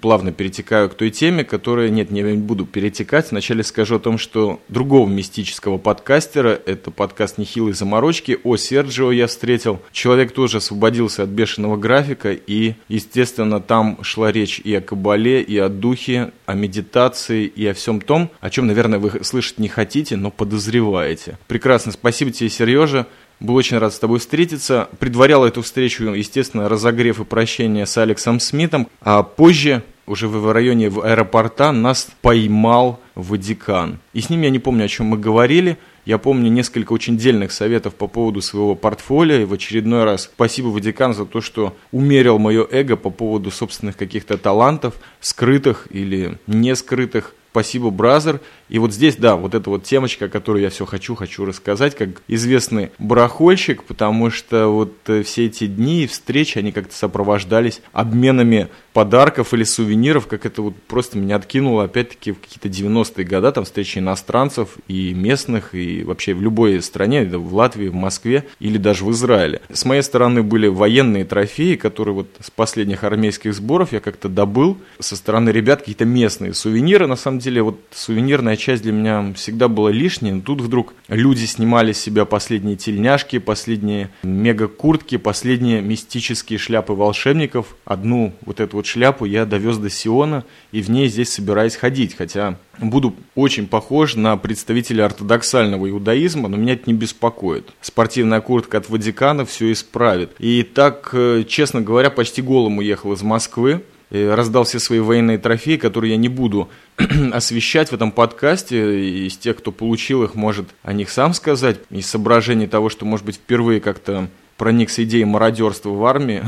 плавно 0.00 0.32
перетекаю 0.32 0.88
к 0.88 0.94
той 0.94 1.10
теме, 1.10 1.44
которая, 1.44 1.88
нет, 1.88 2.10
не 2.10 2.22
буду 2.34 2.66
перетекать. 2.66 3.30
Вначале 3.30 3.62
скажу 3.62 3.96
о 3.96 4.00
том, 4.00 4.18
что 4.18 4.60
другого 4.68 5.08
мистического 5.08 5.78
подкастера, 5.78 6.60
это 6.66 6.90
подкаст 6.90 7.38
«Нехилые 7.38 7.74
заморочки», 7.74 8.38
о 8.44 8.56
Серджио 8.56 9.12
я 9.12 9.26
встретил. 9.26 9.80
Человек 9.92 10.32
тоже 10.32 10.58
освободился 10.58 11.22
от 11.22 11.28
бешеного 11.30 11.76
графика, 11.76 12.32
и, 12.32 12.74
естественно, 12.88 13.60
там 13.60 13.98
шла 14.02 14.32
речь 14.32 14.60
и 14.60 14.74
о 14.74 14.80
кабале, 14.80 15.42
и 15.42 15.56
о 15.58 15.68
духе, 15.68 16.32
о 16.46 16.54
медитации, 16.54 17.46
и 17.46 17.66
о 17.66 17.74
всем 17.74 18.00
том, 18.00 18.30
о 18.40 18.50
чем, 18.50 18.66
наверное, 18.66 18.98
вы 18.98 19.24
слышать 19.24 19.58
не 19.58 19.68
хотите, 19.68 20.16
но 20.16 20.30
подозреваете. 20.30 21.38
Прекрасно, 21.48 21.92
спасибо 21.92 22.30
тебе, 22.30 22.48
Сережа. 22.48 23.06
Был 23.38 23.56
очень 23.56 23.76
рад 23.78 23.92
с 23.92 23.98
тобой 23.98 24.18
встретиться. 24.18 24.88
Предварял 24.98 25.44
эту 25.44 25.60
встречу, 25.60 26.04
естественно, 26.04 26.68
разогрев 26.68 27.20
и 27.20 27.24
прощение 27.24 27.84
с 27.84 27.96
Алексом 27.98 28.40
Смитом. 28.40 28.88
А 29.02 29.22
позже, 29.22 29.82
уже 30.06 30.26
в 30.26 30.50
районе 30.50 30.86
аэропорта, 30.88 31.70
нас 31.72 32.08
поймал 32.22 32.98
Ватикан. 33.14 33.98
И 34.14 34.22
с 34.22 34.30
ним 34.30 34.42
я 34.42 34.50
не 34.50 34.58
помню, 34.58 34.86
о 34.86 34.88
чем 34.88 35.06
мы 35.06 35.18
говорили. 35.18 35.76
Я 36.06 36.16
помню 36.16 36.50
несколько 36.50 36.94
очень 36.94 37.18
дельных 37.18 37.52
советов 37.52 37.94
по 37.94 38.06
поводу 38.06 38.40
своего 38.40 38.74
портфолио. 38.74 39.36
И 39.36 39.44
в 39.44 39.52
очередной 39.52 40.04
раз 40.04 40.30
спасибо 40.32 40.68
Ватикан 40.68 41.12
за 41.12 41.26
то, 41.26 41.42
что 41.42 41.76
умерил 41.92 42.38
мое 42.38 42.66
эго 42.70 42.96
по 42.96 43.10
поводу 43.10 43.50
собственных 43.50 43.98
каких-то 43.98 44.38
талантов, 44.38 44.94
скрытых 45.20 45.88
или 45.90 46.38
не 46.46 46.74
скрытых. 46.74 47.34
Спасибо, 47.50 47.90
brother. 47.90 48.40
И 48.68 48.78
вот 48.78 48.92
здесь, 48.92 49.16
да, 49.16 49.36
вот 49.36 49.54
эта 49.54 49.70
вот 49.70 49.84
темочка, 49.84 50.28
которую 50.28 50.62
я 50.62 50.70
все 50.70 50.86
хочу, 50.86 51.14
хочу 51.14 51.44
рассказать, 51.44 51.94
как 51.94 52.22
известный 52.28 52.90
барахольщик, 52.98 53.84
потому 53.84 54.30
что 54.30 54.68
вот 54.68 54.94
э, 55.06 55.22
все 55.22 55.46
эти 55.46 55.66
дни 55.66 56.04
и 56.04 56.06
встречи, 56.06 56.58
они 56.58 56.72
как-то 56.72 56.94
сопровождались 56.94 57.80
обменами 57.92 58.68
подарков 58.92 59.52
или 59.52 59.62
сувениров, 59.62 60.26
как 60.26 60.46
это 60.46 60.62
вот 60.62 60.74
просто 60.88 61.18
меня 61.18 61.36
откинуло, 61.36 61.84
опять-таки, 61.84 62.32
в 62.32 62.40
какие-то 62.40 62.68
90-е 62.68 63.24
годы, 63.26 63.52
там 63.52 63.64
встречи 63.64 63.98
иностранцев 63.98 64.78
и 64.88 65.12
местных, 65.12 65.74
и 65.74 66.02
вообще 66.02 66.32
в 66.32 66.40
любой 66.40 66.80
стране, 66.80 67.24
в 67.24 67.54
Латвии, 67.54 67.88
в 67.88 67.94
Москве 67.94 68.46
или 68.58 68.78
даже 68.78 69.04
в 69.04 69.10
Израиле. 69.12 69.60
С 69.70 69.84
моей 69.84 70.02
стороны 70.02 70.42
были 70.42 70.66
военные 70.66 71.24
трофеи, 71.24 71.76
которые 71.76 72.14
вот 72.14 72.28
с 72.40 72.50
последних 72.50 73.04
армейских 73.04 73.52
сборов 73.52 73.92
я 73.92 74.00
как-то 74.00 74.30
добыл. 74.30 74.78
Со 74.98 75.14
стороны 75.14 75.50
ребят 75.50 75.80
какие-то 75.80 76.06
местные 76.06 76.54
сувениры, 76.54 77.06
на 77.06 77.16
самом 77.16 77.38
деле, 77.38 77.62
вот 77.62 77.78
сувенирная 77.92 78.55
Музыкальная 78.56 78.78
часть 78.78 78.82
для 78.82 78.92
меня 78.92 79.34
всегда 79.34 79.68
была 79.68 79.90
лишней, 79.90 80.32
но 80.32 80.40
тут 80.40 80.62
вдруг 80.62 80.94
люди 81.08 81.44
снимали 81.44 81.92
с 81.92 82.00
себя 82.00 82.24
последние 82.24 82.76
тельняшки, 82.76 83.38
последние 83.38 84.10
мега-куртки, 84.22 85.18
последние 85.18 85.82
мистические 85.82 86.58
шляпы 86.58 86.94
волшебников. 86.94 87.76
Одну 87.84 88.32
вот 88.44 88.60
эту 88.60 88.78
вот 88.78 88.86
шляпу 88.86 89.26
я 89.26 89.44
довез 89.44 89.76
до 89.76 89.90
Сиона, 89.90 90.44
и 90.72 90.80
в 90.80 90.88
ней 90.88 91.08
здесь 91.08 91.30
собираюсь 91.30 91.76
ходить, 91.76 92.16
хотя 92.16 92.58
буду 92.78 93.14
очень 93.34 93.66
похож 93.66 94.16
на 94.16 94.36
представителя 94.38 95.04
ортодоксального 95.04 95.88
иудаизма, 95.90 96.48
но 96.48 96.56
меня 96.56 96.72
это 96.72 96.84
не 96.86 96.94
беспокоит. 96.94 97.68
Спортивная 97.82 98.40
куртка 98.40 98.78
от 98.78 98.88
Ватикана 98.88 99.44
все 99.44 99.70
исправит. 99.70 100.30
И 100.38 100.62
так, 100.62 101.10
э, 101.12 101.44
честно 101.46 101.82
говоря, 101.82 102.08
почти 102.10 102.40
голым 102.40 102.78
уехал 102.78 103.12
из 103.12 103.22
Москвы 103.22 103.82
раздал 104.10 104.64
все 104.64 104.78
свои 104.78 105.00
военные 105.00 105.38
трофеи, 105.38 105.76
которые 105.76 106.12
я 106.12 106.16
не 106.16 106.28
буду 106.28 106.68
освещать 107.32 107.90
в 107.90 107.92
этом 107.94 108.12
подкасте. 108.12 109.26
Из 109.26 109.36
тех, 109.36 109.56
кто 109.56 109.72
получил 109.72 110.22
их, 110.22 110.34
может 110.34 110.68
о 110.82 110.92
них 110.92 111.10
сам 111.10 111.34
сказать. 111.34 111.80
Из 111.90 112.06
соображений 112.06 112.66
того, 112.66 112.88
что, 112.88 113.04
может 113.04 113.26
быть, 113.26 113.36
впервые 113.36 113.80
как-то 113.80 114.28
проникся 114.56 115.04
идеей 115.04 115.24
мародерства 115.24 115.90
в 115.90 116.04
армии, 116.04 116.42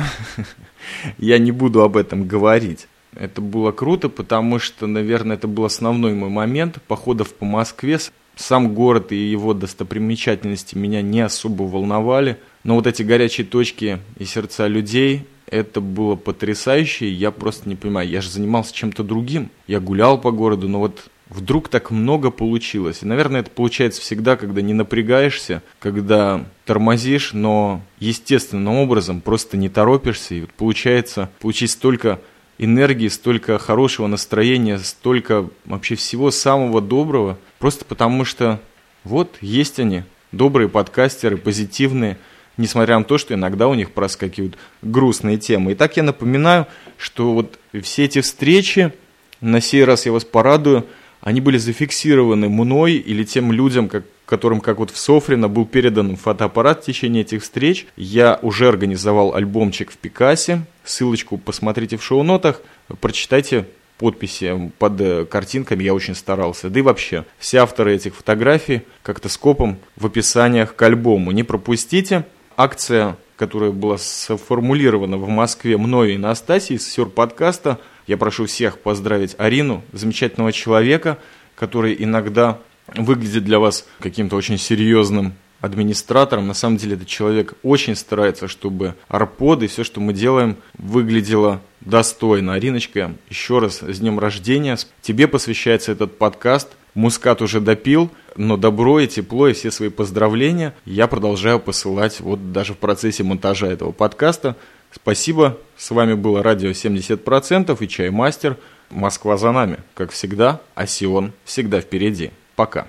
я 1.18 1.38
не 1.38 1.53
буду 1.53 1.83
об 1.83 1.97
этом 1.97 2.27
говорить. 2.27 2.87
Это 3.14 3.40
было 3.40 3.73
круто, 3.73 4.09
потому 4.09 4.59
что, 4.59 4.87
наверное, 4.87 5.37
это 5.37 5.49
был 5.49 5.64
основной 5.64 6.14
мой 6.14 6.31
момент 6.31 6.79
походов 6.87 7.35
по 7.35 7.44
Москве. 7.44 7.99
Сам 8.37 8.73
город 8.73 9.11
и 9.11 9.16
его 9.16 9.53
достопримечательности 9.53 10.77
меня 10.77 11.03
не 11.03 11.21
особо 11.23 11.64
волновали. 11.64 12.38
Но 12.62 12.77
вот 12.77 12.87
эти 12.87 13.03
горячие 13.03 13.47
точки 13.47 13.99
и 14.18 14.25
сердца 14.25 14.68
людей, 14.68 15.27
это 15.51 15.81
было 15.81 16.15
потрясающе, 16.17 17.11
я 17.11 17.31
просто 17.31 17.69
не 17.69 17.77
понимаю, 17.77 18.09
я 18.09 18.21
же 18.21 18.31
занимался 18.31 18.75
чем-то 18.75 19.03
другим, 19.03 19.51
я 19.67 19.81
гулял 19.81 20.21
по 20.21 20.31
городу, 20.31 20.69
но 20.69 20.81
вот 20.81 21.11
вдруг 21.29 21.69
так 21.69 21.91
много 21.91 22.31
получилось. 22.31 23.03
И, 23.03 23.07
наверное, 23.07 23.41
это 23.41 23.51
получается 23.51 24.01
всегда, 24.01 24.37
когда 24.37 24.63
не 24.63 24.75
напрягаешься, 24.75 25.63
когда 25.79 26.45
тормозишь, 26.65 27.33
но 27.33 27.83
естественным 27.99 28.77
образом 28.77 29.21
просто 29.21 29.57
не 29.57 29.69
торопишься, 29.69 30.35
и 30.35 30.41
вот 30.43 30.53
получается 30.53 31.31
получить 31.41 31.71
столько 31.71 32.21
энергии, 32.59 33.09
столько 33.09 33.59
хорошего 33.59 34.07
настроения, 34.07 34.79
столько 34.79 35.49
вообще 35.65 35.95
всего 35.95 36.31
самого 36.31 36.81
доброго, 36.81 37.39
просто 37.59 37.85
потому 37.85 38.25
что 38.25 38.61
вот 39.05 39.37
есть 39.41 39.79
они, 39.79 40.03
добрые 40.33 40.69
подкастеры, 40.69 41.37
позитивные, 41.37 42.19
несмотря 42.59 42.99
на 42.99 43.05
то, 43.05 43.16
что 43.16 43.33
иногда 43.33 43.68
у 43.68 43.75
них 43.75 43.92
проскакивают 43.92 44.59
грустные 44.83 45.38
темы. 45.38 45.73
Итак, 45.73 45.97
я 45.97 46.03
напоминаю, 46.03 46.66
что 46.99 47.33
вот 47.33 47.59
все 47.83 48.05
эти 48.05 48.21
встречи, 48.21 48.92
на 49.40 49.62
сей 49.62 49.85
раз 49.85 50.05
я 50.05 50.12
вас 50.12 50.25
порадую, 50.25 50.85
они 51.21 51.40
были 51.40 51.57
зафиксированы 51.57 52.49
мной 52.49 52.94
или 52.94 53.25
тем 53.25 53.51
людям, 53.51 53.88
как, 53.88 54.05
которым, 54.27 54.61
как 54.61 54.79
вот 54.79 54.90
в 54.90 54.99
Софрино, 54.99 55.49
был 55.49 55.66
передан 55.66 56.16
фотоаппарат 56.16 56.83
в 56.83 56.87
течение 56.87 57.23
этих 57.23 57.42
встреч. 57.42 57.87
Я 57.97 58.38
уже 58.42 58.68
организовал 58.68 59.35
альбомчик 59.35 59.90
в 59.90 59.97
Пикасе. 59.97 60.62
Ссылочку 60.85 61.38
посмотрите 61.38 61.97
в 61.97 62.05
шоу-нотах, 62.05 62.62
прочитайте 63.01 63.66
подписи 63.99 64.71
под 64.79 65.01
э, 65.01 65.25
картинками, 65.25 65.83
я 65.83 65.92
очень 65.92 66.14
старался. 66.14 66.71
Да 66.71 66.79
и 66.79 66.83
вообще, 66.83 67.25
все 67.38 67.59
авторы 67.59 67.97
этих 67.97 68.14
фотографий 68.14 68.83
как-то 69.03 69.29
скопом 69.29 69.79
в 69.97 70.07
описаниях 70.07 70.77
к 70.77 70.83
альбому. 70.83 71.33
Не 71.33 71.42
пропустите 71.42 72.25
акция, 72.59 73.16
которая 73.37 73.71
была 73.71 73.97
сформулирована 73.99 75.16
в 75.16 75.29
Москве 75.29 75.79
мной 75.79 76.14
и 76.14 76.18
Настасией 76.18 76.81
с 76.81 77.05
подкаста. 77.07 77.79
Я 78.07 78.18
прошу 78.18 78.47
всех 78.47 78.81
поздравить 78.81 79.37
Арину, 79.38 79.83
замечательного 79.92 80.53
человека, 80.53 81.18
который 81.55 81.97
иногда 81.99 82.59
выглядит 82.94 83.44
для 83.44 83.61
вас 83.61 83.87
каким-то 84.01 84.35
очень 84.35 84.59
серьезным 84.59 85.35
администратором. 85.61 86.49
На 86.49 86.55
самом 86.55 86.79
деле 86.79 86.97
этот 86.97 87.07
человек 87.07 87.55
очень 87.62 87.94
старается, 87.94 88.49
чтобы 88.49 88.94
арподы 89.09 89.66
и 89.66 89.68
все, 89.68 89.85
что 89.85 90.01
мы 90.01 90.12
делаем, 90.12 90.57
выглядело 90.77 91.61
достойно. 91.81 92.55
Ариночка, 92.55 93.14
еще 93.29 93.61
раз 93.61 93.83
с 93.83 93.99
днем 94.01 94.18
рождения. 94.18 94.77
Тебе 95.01 95.29
посвящается 95.29 95.92
этот 95.92 96.18
подкаст. 96.18 96.71
Мускат 96.99 97.43
уже 97.43 97.61
допил, 97.61 98.11
но 98.35 98.57
добро 98.57 98.99
и 98.99 99.07
тепло 99.07 99.47
и 99.47 99.53
все 99.53 99.71
свои 99.71 99.89
поздравления 99.89 100.75
я 100.85 101.07
продолжаю 101.07 101.61
посылать 101.61 102.19
вот 102.19 102.51
даже 102.51 102.75
в 102.75 102.79
процессе 102.79 103.23
монтажа 103.23 103.69
этого 103.69 103.93
подкаста. 103.93 104.57
Спасибо. 104.91 105.59
С 105.77 105.93
вами 105.93 106.15
было 106.15 106.43
радио 106.43 106.71
70% 106.71 107.77
и 107.79 107.89
Чаймастер. 107.89 108.57
Москва 108.91 109.37
за 109.37 109.53
нами, 109.53 109.79
как 109.95 110.11
всегда, 110.11 110.61
а 110.75 110.89
Сион 110.89 111.35
всегда 111.45 111.81
впереди. 111.81 112.33
Пока. 112.57 112.89